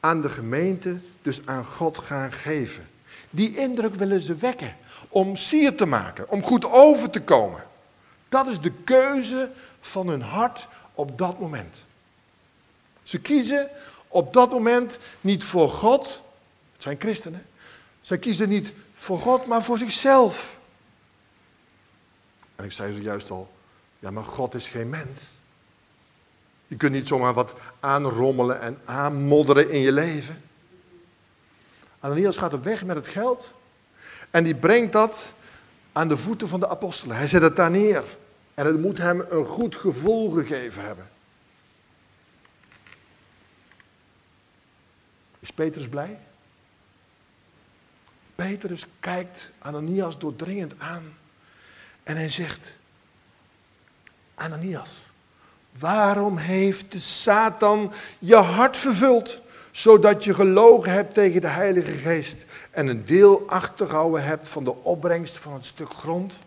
aan 0.00 0.20
de 0.20 0.28
gemeente, 0.28 0.96
dus 1.22 1.40
aan 1.44 1.64
God 1.64 1.98
gaan 1.98 2.32
geven. 2.32 2.86
Die 3.30 3.56
indruk 3.56 3.94
willen 3.94 4.20
ze 4.20 4.36
wekken 4.36 4.76
om 5.08 5.36
sier 5.36 5.74
te 5.74 5.86
maken, 5.86 6.28
om 6.28 6.42
goed 6.42 6.64
over 6.64 7.10
te 7.10 7.22
komen. 7.22 7.64
Dat 8.28 8.46
is 8.46 8.60
de 8.60 8.72
keuze 8.72 9.50
van 9.80 10.08
hun 10.08 10.22
hart 10.22 10.68
op 10.94 11.18
dat 11.18 11.40
moment. 11.40 11.84
Ze 13.02 13.18
kiezen 13.18 13.70
op 14.08 14.32
dat 14.32 14.50
moment 14.50 14.98
niet 15.20 15.44
voor 15.44 15.68
God, 15.68 16.22
het 16.72 16.82
zijn 16.82 17.00
christenen. 17.00 17.46
Ze 18.00 18.18
kiezen 18.18 18.48
niet 18.48 18.72
voor 18.94 19.18
God, 19.18 19.46
maar 19.46 19.62
voor 19.62 19.78
zichzelf. 19.78 20.58
En 22.56 22.64
ik 22.64 22.72
zei 22.72 22.92
zojuist 22.92 23.30
al, 23.30 23.50
ja 23.98 24.10
maar 24.10 24.24
God 24.24 24.54
is 24.54 24.68
geen 24.68 24.88
mens. 24.88 25.20
Je 26.66 26.76
kunt 26.76 26.92
niet 26.92 27.08
zomaar 27.08 27.34
wat 27.34 27.54
aanrommelen 27.80 28.60
en 28.60 28.80
aanmodderen 28.84 29.70
in 29.70 29.80
je 29.80 29.92
leven. 29.92 30.42
Ananias 32.00 32.36
gaat 32.36 32.52
op 32.52 32.64
weg 32.64 32.84
met 32.84 32.96
het 32.96 33.08
geld 33.08 33.54
en 34.30 34.44
die 34.44 34.54
brengt 34.54 34.92
dat 34.92 35.32
aan 35.92 36.08
de 36.08 36.16
voeten 36.16 36.48
van 36.48 36.60
de 36.60 36.68
apostelen. 36.68 37.16
Hij 37.16 37.28
zet 37.28 37.42
het 37.42 37.56
daar 37.56 37.70
neer. 37.70 38.04
En 38.54 38.66
het 38.66 38.80
moet 38.80 38.98
hem 38.98 39.24
een 39.28 39.44
goed 39.44 39.76
gevoel 39.76 40.30
gegeven 40.30 40.84
hebben. 40.84 41.08
Is 45.40 45.50
Petrus 45.50 45.88
blij? 45.88 46.18
Petrus 48.34 48.86
kijkt 49.00 49.50
Ananias 49.58 50.18
doordringend 50.18 50.72
aan. 50.78 51.16
En 52.02 52.16
hij 52.16 52.30
zegt: 52.30 52.76
Ananias, 54.34 55.02
waarom 55.78 56.36
heeft 56.36 56.92
de 56.92 56.98
Satan 56.98 57.92
je 58.18 58.36
hart 58.36 58.76
vervuld? 58.76 59.40
Zodat 59.70 60.24
je 60.24 60.34
gelogen 60.34 60.92
hebt 60.92 61.14
tegen 61.14 61.40
de 61.40 61.46
Heilige 61.46 61.92
Geest 61.92 62.36
en 62.76 62.86
een 62.86 63.06
deel 63.06 63.44
achtergehouden 63.46 64.24
hebt 64.24 64.48
van 64.48 64.64
de 64.64 64.74
opbrengst 64.82 65.36
van 65.36 65.52
het 65.52 65.66
stuk 65.66 65.92
grond? 65.92 66.38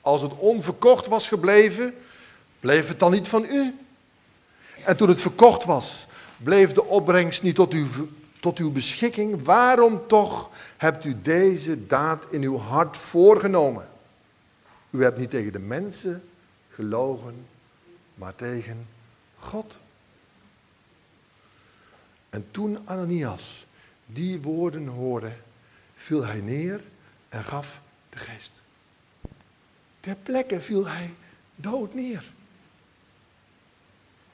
Als 0.00 0.22
het 0.22 0.32
onverkocht 0.36 1.06
was 1.06 1.28
gebleven, 1.28 1.94
bleef 2.60 2.88
het 2.88 2.98
dan 2.98 3.12
niet 3.12 3.28
van 3.28 3.44
u? 3.44 3.78
En 4.84 4.96
toen 4.96 5.08
het 5.08 5.20
verkocht 5.20 5.64
was, 5.64 6.06
bleef 6.36 6.72
de 6.72 6.84
opbrengst 6.84 7.42
niet 7.42 7.54
tot 7.54 7.72
uw, 7.72 7.86
tot 8.40 8.58
uw 8.58 8.70
beschikking? 8.70 9.44
Waarom 9.44 10.06
toch 10.06 10.50
hebt 10.76 11.04
u 11.04 11.22
deze 11.22 11.86
daad 11.86 12.24
in 12.30 12.42
uw 12.42 12.58
hart 12.58 12.96
voorgenomen? 12.96 13.88
U 14.90 15.02
hebt 15.02 15.18
niet 15.18 15.30
tegen 15.30 15.52
de 15.52 15.58
mensen 15.58 16.22
gelogen, 16.68 17.46
maar 18.14 18.34
tegen 18.36 18.86
God. 19.38 19.76
En 22.28 22.46
toen 22.50 22.78
Ananias 22.84 23.66
die 24.12 24.40
woorden 24.40 24.86
hoorde, 24.86 25.32
viel 25.96 26.24
hij 26.24 26.40
neer 26.40 26.80
en 27.28 27.44
gaf 27.44 27.80
de 28.10 28.18
geest. 28.18 28.52
Ter 30.00 30.16
plekke 30.22 30.60
viel 30.60 30.88
hij 30.88 31.10
dood 31.54 31.94
neer. 31.94 32.24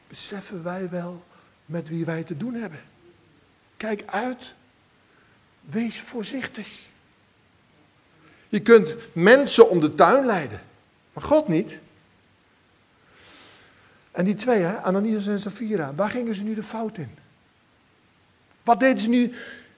Beseffen 0.08 0.62
wij 0.62 0.90
wel 0.90 1.24
met 1.66 1.88
wie 1.88 2.04
wij 2.04 2.24
te 2.24 2.36
doen 2.36 2.54
hebben? 2.54 2.80
Kijk 3.76 4.02
uit. 4.06 4.54
Wees 5.60 6.00
voorzichtig. 6.00 6.82
Je 8.48 8.60
kunt 8.60 8.96
mensen 9.12 9.70
om 9.70 9.80
de 9.80 9.94
tuin 9.94 10.26
leiden, 10.26 10.60
maar 11.12 11.24
God 11.24 11.48
niet. 11.48 11.78
En 14.10 14.24
die 14.24 14.34
twee, 14.34 14.62
hè, 14.62 14.80
Ananias 14.80 15.26
en 15.26 15.40
Safira, 15.40 15.94
waar 15.94 16.10
gingen 16.10 16.34
ze 16.34 16.44
nu 16.44 16.54
de 16.54 16.62
fout 16.62 16.98
in? 16.98 17.10
Wat 18.62 18.80
deden 18.80 18.98
ze 18.98 19.08
nu 19.08 19.32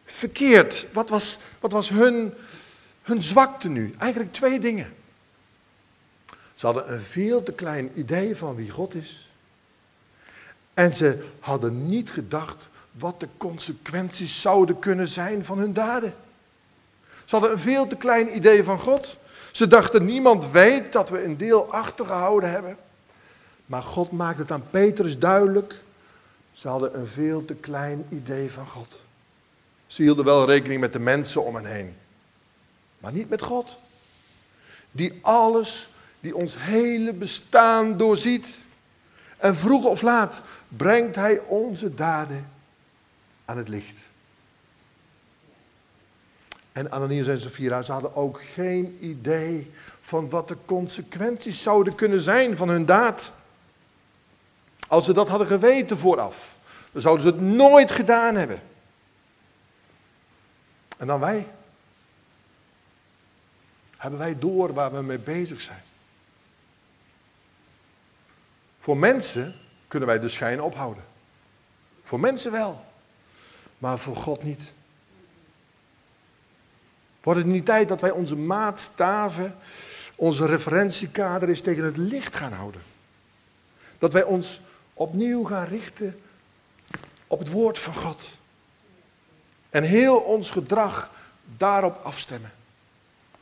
verkeerd? 0.09 0.87
Wat 0.92 1.09
was, 1.09 1.38
wat 1.61 1.73
was 1.73 1.88
hun, 1.88 2.35
hun 3.03 3.23
zwakte 3.23 3.68
nu? 3.68 3.94
Eigenlijk 3.99 4.33
twee 4.33 4.61
dingen. 4.61 4.92
Ze 6.55 6.66
hadden 6.66 6.92
een 6.92 7.01
veel 7.01 7.42
te 7.42 7.53
klein 7.53 7.90
idee 7.94 8.37
van 8.37 8.55
wie 8.55 8.71
God 8.71 8.94
is. 8.94 9.31
En 10.75 10.94
ze 10.94 11.27
hadden 11.40 11.87
niet 11.87 12.11
gedacht 12.11 12.68
wat 12.90 13.21
de 13.21 13.29
consequenties 13.37 14.40
zouden 14.40 14.79
kunnen 14.79 15.09
zijn 15.09 15.44
van 15.44 15.59
hun 15.59 15.73
daden. 15.73 16.14
Ze 17.25 17.35
hadden 17.35 17.53
een 17.53 17.59
veel 17.59 17.87
te 17.87 17.97
klein 17.97 18.37
idee 18.37 18.64
van 18.64 18.81
God. 18.81 19.16
Ze 19.53 19.68
dachten, 19.68 20.05
niemand 20.05 20.51
weet 20.51 20.92
dat 20.92 21.09
we 21.09 21.25
een 21.25 21.37
deel 21.37 21.73
achtergehouden 21.73 22.51
hebben. 22.51 22.77
Maar 23.66 23.83
God 23.83 24.11
maakt 24.11 24.38
het 24.38 24.51
aan 24.51 24.71
Petrus 24.71 25.18
duidelijk. 25.18 25.75
Ze 26.53 26.68
hadden 26.68 26.99
een 26.99 27.07
veel 27.07 27.44
te 27.44 27.55
klein 27.55 28.07
idee 28.09 28.53
van 28.53 28.66
God. 28.66 29.01
Ze 29.88 30.03
hielden 30.03 30.24
wel 30.24 30.46
rekening 30.46 30.81
met 30.81 30.92
de 30.92 30.98
mensen 30.98 31.44
om 31.44 31.55
hen 31.55 31.64
heen. 31.64 31.96
Maar 32.98 33.12
niet 33.12 33.29
met 33.29 33.42
God. 33.42 33.77
Die 34.90 35.18
alles, 35.22 35.88
die 36.20 36.37
ons 36.37 36.55
hele 36.59 37.12
bestaan 37.12 37.96
doorziet. 37.96 38.59
En 39.37 39.57
vroeg 39.57 39.85
of 39.85 40.03
laat 40.03 40.42
brengt 40.68 41.16
Hij 41.16 41.40
onze 41.40 41.94
daden 41.94 42.51
aan 43.44 43.59
het 43.59 43.68
licht. 43.68 43.96
En 46.72 46.90
Ananias 46.90 47.27
en 47.27 47.40
Safira, 47.40 47.83
hadden 47.83 48.16
ook 48.16 48.42
geen 48.42 48.98
idee 49.01 49.70
van 50.01 50.31
wat 50.31 50.48
de 50.48 50.57
consequenties 50.64 51.62
zouden 51.62 51.94
kunnen 51.94 52.20
zijn 52.20 52.57
van 52.57 52.68
hun 52.68 52.87
daad. 52.87 53.33
Als 54.88 55.05
ze 55.05 55.12
dat 55.12 55.29
hadden 55.29 55.46
geweten 55.46 55.98
vooraf, 55.98 56.55
dan 56.92 57.03
zouden 57.03 57.24
ze 57.27 57.33
het 57.33 57.40
nooit 57.40 57.90
gedaan 57.90 58.35
hebben. 58.35 58.62
En 60.99 61.07
dan 61.07 61.21
wij. 61.21 61.47
Hebben 63.97 64.19
wij 64.19 64.39
door 64.39 64.73
waar 64.73 64.93
we 64.93 65.03
mee 65.03 65.19
bezig 65.19 65.61
zijn? 65.61 65.83
Voor 68.81 68.97
mensen 68.97 69.55
kunnen 69.89 70.09
wij 70.09 70.19
de 70.19 70.29
schijn 70.29 70.63
ophouden. 70.63 71.05
Voor 72.05 72.21
mensen 72.21 72.53
wel, 72.53 72.85
maar 73.79 73.99
voor 73.99 74.17
God 74.17 74.43
niet. 74.43 74.73
Wordt 77.23 77.41
het 77.41 77.49
niet 77.49 77.65
tijd 77.65 77.89
dat 77.89 78.01
wij 78.01 78.11
onze 78.11 78.37
maatstaven, 78.37 79.57
onze 80.15 80.47
referentiekader 80.47 81.49
eens 81.49 81.61
tegen 81.61 81.85
het 81.85 81.97
licht 81.97 82.37
gaan 82.37 82.53
houden? 82.53 82.83
Dat 83.99 84.13
wij 84.13 84.23
ons 84.23 84.61
opnieuw 84.95 85.45
gaan 85.45 85.67
richten 85.67 86.21
op 87.27 87.39
het 87.39 87.51
woord 87.51 87.79
van 87.79 87.95
God. 87.95 88.38
En 89.70 89.83
heel 89.83 90.16
ons 90.16 90.50
gedrag 90.50 91.11
daarop 91.57 92.00
afstemmen. 92.02 92.52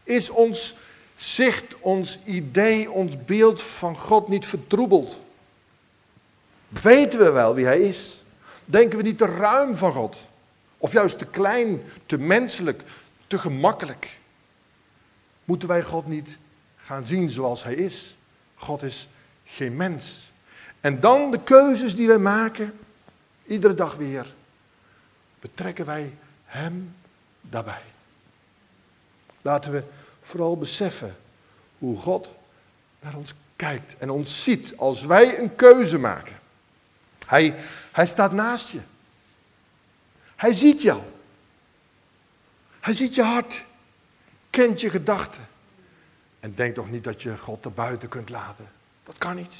Is 0.02 0.30
ons 0.30 0.76
zicht, 1.16 1.80
ons 1.80 2.18
idee, 2.24 2.90
ons 2.90 3.24
beeld 3.24 3.62
van 3.62 3.96
God 3.96 4.28
niet 4.28 4.46
vertroebeld? 4.46 5.18
Weten 6.68 7.18
we 7.18 7.30
wel 7.30 7.54
wie 7.54 7.64
Hij 7.64 7.80
is? 7.80 8.22
Denken 8.64 8.98
we 8.98 9.04
niet 9.04 9.18
te 9.18 9.26
ruim 9.26 9.74
van 9.74 9.92
God? 9.92 10.16
Of 10.78 10.92
juist 10.92 11.18
te 11.18 11.26
klein, 11.26 11.82
te 12.06 12.18
menselijk, 12.18 12.82
te 13.26 13.38
gemakkelijk? 13.38 14.18
Moeten 15.44 15.68
wij 15.68 15.82
God 15.82 16.06
niet 16.06 16.38
gaan 16.76 17.06
zien 17.06 17.30
zoals 17.30 17.64
Hij 17.64 17.74
is? 17.74 18.16
God 18.54 18.82
is 18.82 19.08
geen 19.44 19.76
mens. 19.76 20.30
En 20.80 21.00
dan 21.00 21.30
de 21.30 21.42
keuzes 21.42 21.96
die 21.96 22.06
wij 22.06 22.18
maken, 22.18 22.78
iedere 23.46 23.74
dag 23.74 23.94
weer, 23.94 24.34
betrekken 25.40 25.87
wij 25.87 26.14
Hem 26.44 26.94
daarbij. 27.40 27.83
Laten 29.42 29.72
we 29.72 29.83
vooral 30.22 30.57
beseffen 30.57 31.16
hoe 31.79 31.99
God 31.99 32.33
naar 33.01 33.14
ons 33.14 33.35
kijkt 33.57 33.96
en 33.99 34.11
ons 34.11 34.42
ziet 34.42 34.77
als 34.77 35.05
wij 35.05 35.38
een 35.38 35.55
keuze 35.55 35.99
maken. 35.99 36.38
Hij, 37.27 37.55
hij 37.92 38.07
staat 38.07 38.33
naast 38.33 38.68
je. 38.68 38.81
Hij 40.37 40.53
ziet 40.53 40.83
jou. 40.83 41.03
Hij 42.81 42.94
ziet 42.94 43.14
je 43.14 43.22
hart, 43.22 43.64
kent 44.51 44.81
je 44.81 44.90
gedachten. 44.90 45.49
En 46.40 46.55
denk 46.55 46.75
toch 46.75 46.90
niet 46.90 47.05
dat 47.05 47.22
je 47.22 47.38
God 47.38 47.64
erbuiten 47.64 48.09
kunt 48.09 48.29
laten. 48.29 48.68
Dat 49.05 49.18
kan 49.18 49.37
niet. 49.37 49.55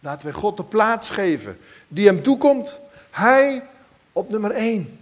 Laten 0.00 0.26
we 0.26 0.32
God 0.32 0.56
de 0.56 0.64
plaats 0.64 1.10
geven 1.10 1.58
die 1.88 2.06
hem 2.06 2.22
toekomt. 2.22 2.78
Hij 3.10 3.62
op 4.12 4.30
nummer 4.30 4.50
één. 4.50 4.98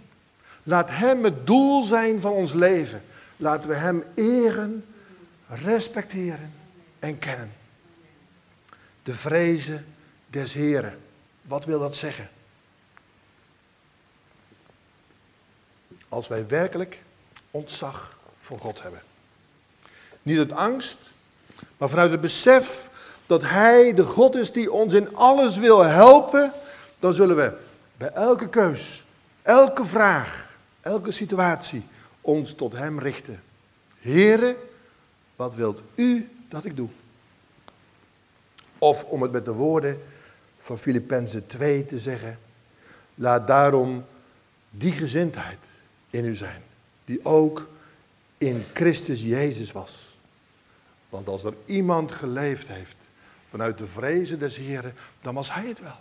Laat 0.63 0.89
hem 0.89 1.23
het 1.23 1.47
doel 1.47 1.83
zijn 1.83 2.21
van 2.21 2.31
ons 2.31 2.53
leven. 2.53 3.03
Laten 3.37 3.69
we 3.69 3.75
hem 3.75 4.03
eren, 4.15 4.85
respecteren 5.47 6.53
en 6.99 7.19
kennen. 7.19 7.51
De 9.03 9.13
vrezen 9.13 9.85
des 10.27 10.53
Heren. 10.53 10.99
Wat 11.41 11.65
wil 11.65 11.79
dat 11.79 11.95
zeggen? 11.95 12.29
Als 16.09 16.27
wij 16.27 16.47
werkelijk 16.47 17.03
ontzag 17.51 18.17
voor 18.41 18.59
God 18.59 18.81
hebben. 18.81 19.01
Niet 20.21 20.37
uit 20.37 20.51
angst, 20.51 20.99
maar 21.77 21.89
vanuit 21.89 22.11
het 22.11 22.21
besef 22.21 22.89
dat 23.27 23.41
Hij 23.41 23.93
de 23.93 24.03
God 24.03 24.35
is 24.35 24.51
die 24.51 24.71
ons 24.71 24.93
in 24.93 25.15
alles 25.15 25.57
wil 25.57 25.83
helpen, 25.83 26.53
dan 26.99 27.13
zullen 27.13 27.35
we 27.35 27.57
bij 27.99 28.11
elke 28.11 28.49
keus, 28.49 29.05
elke 29.41 29.85
vraag, 29.85 30.57
elke 30.81 31.11
situatie 31.11 31.83
ons 32.21 32.53
tot 32.53 32.73
Hem 32.73 32.99
richten. 32.99 33.41
Here, 33.99 34.57
wat 35.35 35.55
wilt 35.55 35.83
U 35.95 36.29
dat 36.49 36.65
ik 36.65 36.75
doe? 36.75 36.89
Of 38.77 39.03
om 39.03 39.21
het 39.21 39.31
met 39.31 39.45
de 39.45 39.51
woorden 39.51 40.01
van 40.61 40.77
Filippenzen 40.77 41.47
2 41.47 41.85
te 41.85 41.99
zeggen, 41.99 42.39
laat 43.15 43.47
daarom 43.47 44.05
die 44.69 44.91
gezindheid 44.91 45.59
in 46.09 46.25
u 46.25 46.35
zijn, 46.35 46.61
die 47.05 47.25
ook 47.25 47.67
in 48.37 48.65
Christus 48.73 49.23
Jezus 49.23 49.71
was. 49.71 50.17
Want 51.09 51.27
als 51.27 51.43
er 51.43 51.53
iemand 51.65 52.11
geleefd 52.11 52.67
heeft 52.67 52.97
vanuit 53.49 53.77
de 53.77 53.87
vrezen 53.87 54.39
des 54.39 54.57
Heren, 54.57 54.93
dan 55.21 55.33
was 55.33 55.53
hij 55.53 55.67
het 55.67 55.79
wel. 55.79 55.97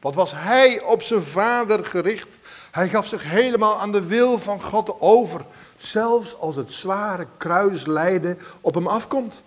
Wat 0.00 0.14
was 0.14 0.32
hij 0.34 0.82
op 0.82 1.02
zijn 1.02 1.22
vader 1.22 1.84
gericht? 1.84 2.28
Hij 2.70 2.88
gaf 2.88 3.06
zich 3.06 3.22
helemaal 3.22 3.80
aan 3.80 3.92
de 3.92 4.06
wil 4.06 4.38
van 4.38 4.62
God 4.62 5.00
over, 5.00 5.40
zelfs 5.76 6.38
als 6.38 6.56
het 6.56 6.72
zware 6.72 7.26
kruislijden 7.36 8.38
op 8.60 8.74
hem 8.74 8.86
afkomt. 8.86 9.42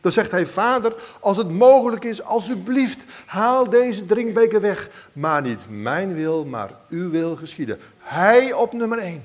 Dan 0.00 0.12
zegt 0.12 0.30
hij, 0.30 0.46
vader, 0.46 0.94
als 1.20 1.36
het 1.36 1.50
mogelijk 1.50 2.04
is, 2.04 2.22
alsjeblieft, 2.22 3.04
haal 3.26 3.70
deze 3.70 4.06
drinkbeker 4.06 4.60
weg. 4.60 4.90
Maar 5.12 5.42
niet 5.42 5.66
mijn 5.68 6.14
wil, 6.14 6.44
maar 6.44 6.70
uw 6.88 7.10
wil 7.10 7.36
geschieden. 7.36 7.78
Hij 7.98 8.52
op 8.52 8.72
nummer 8.72 8.98
één. 8.98 9.24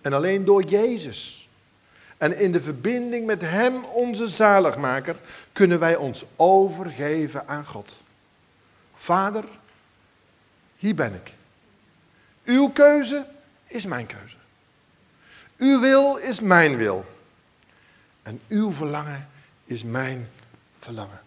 En 0.00 0.12
alleen 0.12 0.44
door 0.44 0.62
Jezus. 0.62 1.48
En 2.16 2.38
in 2.38 2.52
de 2.52 2.62
verbinding 2.62 3.26
met 3.26 3.40
Hem, 3.40 3.84
onze 3.84 4.28
zaligmaker, 4.28 5.16
kunnen 5.52 5.78
wij 5.78 5.96
ons 5.96 6.24
overgeven 6.36 7.48
aan 7.48 7.66
God. 7.66 7.96
Vader, 8.98 9.44
hier 10.76 10.94
ben 10.94 11.14
ik. 11.14 11.32
Uw 12.44 12.68
keuze 12.68 13.26
is 13.66 13.86
mijn 13.86 14.06
keuze. 14.06 14.36
Uw 15.56 15.80
wil 15.80 16.16
is 16.16 16.40
mijn 16.40 16.76
wil. 16.76 17.04
En 18.22 18.40
uw 18.48 18.72
verlangen 18.72 19.28
is 19.64 19.82
mijn 19.82 20.28
verlangen. 20.80 21.20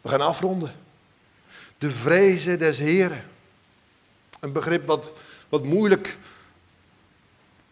We 0.00 0.08
gaan 0.08 0.20
afronden. 0.20 0.74
De 1.78 1.90
vrezen 1.90 2.58
des 2.58 2.78
Heren. 2.78 3.24
Een 4.40 4.52
begrip 4.52 4.86
wat, 4.86 5.12
wat 5.48 5.64
moeilijk 5.64 6.18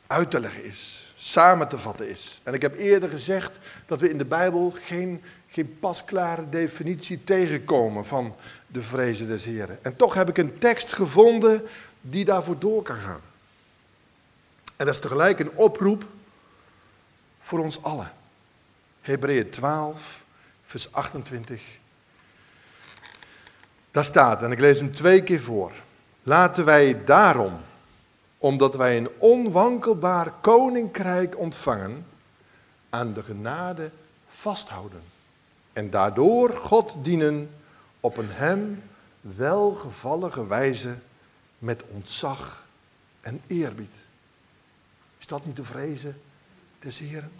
uit 0.07 0.31
te 0.31 0.41
leggen 0.41 0.65
is, 0.65 1.13
samen 1.17 1.69
te 1.69 1.79
vatten 1.79 2.09
is. 2.09 2.41
En 2.43 2.55
ik 2.55 2.63
heb 2.63 2.79
eerder 2.79 3.09
gezegd 3.09 3.59
dat 3.87 4.01
we 4.01 4.11
in 4.11 4.19
de 4.19 4.25
Bijbel 4.25 4.75
geen, 4.85 5.23
geen 5.55 5.79
pasklare 5.79 6.49
definitie 6.49 7.25
tegenkomen 7.25 8.07
van 8.07 8.35
de 8.67 8.83
vrezen 8.83 9.29
des 9.29 9.45
Heren. 9.45 9.79
En 9.83 9.97
toch 9.97 10.15
heb 10.15 10.29
ik 10.29 10.39
een 10.39 10.59
tekst 10.59 10.93
gevonden 10.93 11.63
die 12.01 12.25
daarvoor 12.25 12.59
door 12.59 12.83
kan 12.83 12.97
gaan. 12.97 13.21
En 14.77 14.87
dat 14.87 14.95
is 14.95 15.01
tegelijk 15.01 15.39
een 15.39 15.51
oproep 15.55 16.05
voor 17.41 17.59
ons 17.59 17.83
allen. 17.83 18.13
Hebreeën 19.01 19.51
12, 19.51 20.23
vers 20.67 20.93
28. 20.93 21.63
Daar 23.91 24.05
staat, 24.05 24.43
en 24.43 24.53
ik 24.53 24.61
lees 24.61 24.79
hem 24.79 24.95
twee 24.95 25.23
keer 25.23 25.41
voor. 25.41 25.73
Laten 26.23 26.65
wij 26.65 27.05
daarom, 27.05 27.61
omdat 28.39 28.75
wij 28.75 28.97
een 28.97 29.09
onwankelbaar 29.19 30.31
koninkrijk 30.41 31.39
ontvangen, 31.39 32.07
aan 32.91 33.13
de 33.13 33.23
genade 33.23 33.91
vasthouden. 34.29 35.13
En 35.75 35.91
daardoor 35.91 36.51
God 36.51 36.97
dienen 37.03 37.51
op 38.01 38.17
een 38.17 38.31
hem 38.31 38.83
welgevallige 39.21 40.47
wijze 40.47 40.95
met 41.59 41.83
ontzag 41.93 42.67
en 43.21 43.41
eerbied. 43.47 43.97
Is 45.19 45.27
dat 45.27 45.47
niet 45.47 45.57
te 45.57 45.65
vrezen 45.65 46.21
des 46.79 46.99
Heren? 46.99 47.31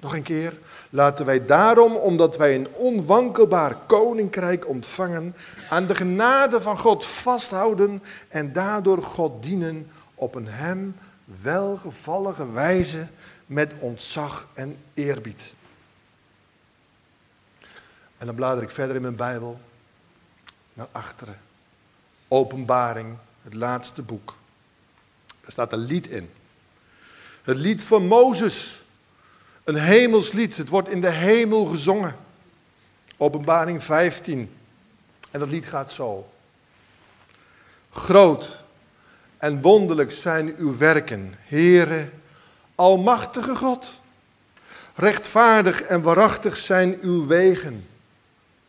Nog 0.00 0.14
een 0.14 0.22
keer. 0.22 0.58
Laten 0.90 1.26
wij 1.26 1.46
daarom, 1.46 1.94
omdat 1.94 2.36
wij 2.36 2.54
een 2.54 2.68
onwankelbaar 2.72 3.76
koninkrijk 3.86 4.68
ontvangen, 4.68 5.34
aan 5.70 5.86
de 5.86 5.94
genade 5.94 6.60
van 6.60 6.78
God 6.78 7.06
vasthouden 7.06 8.02
en 8.28 8.52
daardoor 8.52 9.02
God 9.02 9.42
dienen 9.42 9.90
op 10.14 10.34
een 10.34 10.48
hem 10.48 10.96
welgevallige 11.42 12.50
wijze 12.50 13.06
met 13.46 13.72
ontzag 13.78 14.48
en 14.54 14.76
eerbied. 14.94 15.54
En 18.18 18.26
dan 18.26 18.34
blader 18.34 18.62
ik 18.62 18.70
verder 18.70 18.96
in 18.96 19.02
mijn 19.02 19.16
Bijbel 19.16 19.60
naar 20.72 20.88
achteren. 20.92 21.40
Openbaring, 22.28 23.16
het 23.42 23.54
laatste 23.54 24.02
boek. 24.02 24.36
Er 25.40 25.52
staat 25.52 25.72
een 25.72 25.78
lied 25.78 26.06
in. 26.06 26.30
Het 27.42 27.56
lied 27.56 27.84
van 27.84 28.06
Mozes. 28.06 28.82
Een 29.64 29.76
hemelslied. 29.76 30.56
Het 30.56 30.68
wordt 30.68 30.88
in 30.88 31.00
de 31.00 31.10
hemel 31.10 31.66
gezongen. 31.66 32.16
Openbaring 33.16 33.84
15. 33.84 34.56
En 35.30 35.40
dat 35.40 35.48
lied 35.48 35.66
gaat 35.66 35.92
zo. 35.92 36.32
Groot 37.90 38.62
en 39.38 39.60
wonderlijk 39.60 40.12
zijn 40.12 40.54
uw 40.56 40.76
werken, 40.76 41.34
Heere, 41.38 42.08
Almachtige 42.74 43.54
God. 43.54 44.00
Rechtvaardig 44.94 45.82
en 45.82 46.02
waarachtig 46.02 46.56
zijn 46.56 46.98
uw 47.00 47.26
wegen, 47.26 47.88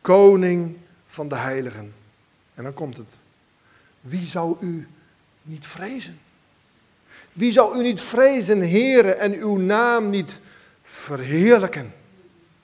Koning 0.06 0.76
van 1.08 1.28
de 1.28 1.34
heiligen. 1.34 1.94
En 2.54 2.62
dan 2.62 2.74
komt 2.74 2.96
het. 2.96 3.18
Wie 4.00 4.26
zou 4.26 4.56
u 4.60 4.88
niet 5.42 5.66
vrezen? 5.66 6.18
Wie 7.32 7.52
zou 7.52 7.78
u 7.78 7.82
niet 7.82 8.00
vrezen, 8.00 8.60
Heere, 8.60 9.12
en 9.12 9.32
uw 9.32 9.56
naam 9.56 10.10
niet 10.10 10.40
verheerlijken? 10.82 11.94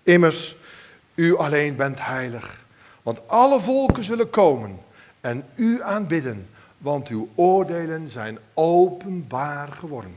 Immers, 0.02 0.56
u 1.14 1.36
alleen 1.36 1.76
bent 1.76 1.98
heilig. 2.00 2.64
Want 3.02 3.28
alle 3.28 3.60
volken 3.60 4.04
zullen 4.04 4.30
komen 4.30 4.78
en 5.20 5.44
u 5.54 5.82
aanbidden, 5.82 6.48
want 6.78 7.08
uw 7.08 7.28
oordelen 7.34 8.08
zijn 8.08 8.38
openbaar 8.54 9.68
geworden. 9.68 10.16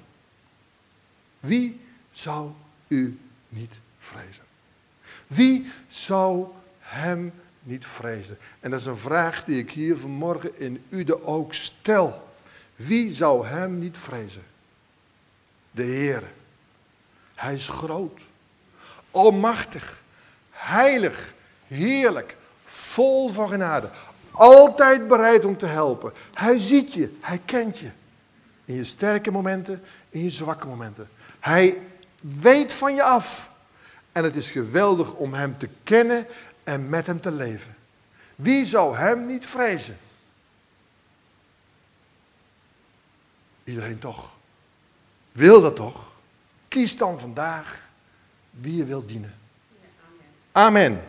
Wie 1.39 1.79
zou 2.11 2.49
u 2.87 3.19
niet 3.49 3.73
vrezen? 3.99 4.43
Wie 5.27 5.71
zou 5.87 6.47
hem 6.85 7.33
niet 7.63 7.85
vrezen? 7.85 8.37
En 8.59 8.71
dat 8.71 8.79
is 8.79 8.85
een 8.85 8.97
vraag 8.97 9.43
die 9.43 9.59
ik 9.59 9.71
hier 9.71 9.97
vanmorgen 9.97 10.59
in 10.59 10.83
de 10.89 11.23
ook 11.23 11.53
stel. 11.53 12.27
Wie 12.75 13.13
zou 13.13 13.47
hem 13.47 13.79
niet 13.79 13.97
vrezen? 13.97 14.43
De 15.71 15.83
Heer. 15.83 16.23
Hij 17.35 17.53
is 17.53 17.67
groot, 17.67 18.21
almachtig, 19.11 20.01
heilig, 20.49 21.33
heerlijk, 21.67 22.37
vol 22.65 23.29
van 23.29 23.49
genade. 23.49 23.89
Altijd 24.31 25.07
bereid 25.07 25.45
om 25.45 25.57
te 25.57 25.65
helpen. 25.65 26.13
Hij 26.33 26.57
ziet 26.57 26.93
je, 26.93 27.17
hij 27.19 27.41
kent 27.45 27.79
je. 27.79 27.89
In 28.65 28.75
je 28.75 28.83
sterke 28.83 29.31
momenten, 29.31 29.83
in 30.09 30.23
je 30.23 30.29
zwakke 30.29 30.67
momenten. 30.67 31.09
Hij 31.39 31.81
weet 32.19 32.73
van 32.73 32.95
je 32.95 33.03
af. 33.03 33.51
En 34.11 34.23
het 34.23 34.35
is 34.35 34.51
geweldig 34.51 35.13
om 35.13 35.33
hem 35.33 35.57
te 35.57 35.69
kennen 35.83 36.27
en 36.65 36.89
met 36.89 37.05
hem 37.05 37.21
te 37.21 37.31
leven. 37.31 37.75
Wie 38.35 38.65
zou 38.65 38.97
hem 38.97 39.27
niet 39.27 39.47
vrezen? 39.47 39.97
Iedereen 43.63 43.99
toch. 43.99 44.31
Wil 45.31 45.61
dat 45.61 45.75
toch? 45.75 46.11
Kies 46.67 46.97
dan 46.97 47.19
vandaag 47.19 47.89
wie 48.49 48.75
je 48.75 48.85
wilt 48.85 49.07
dienen. 49.07 49.33
Amen. 50.51 51.03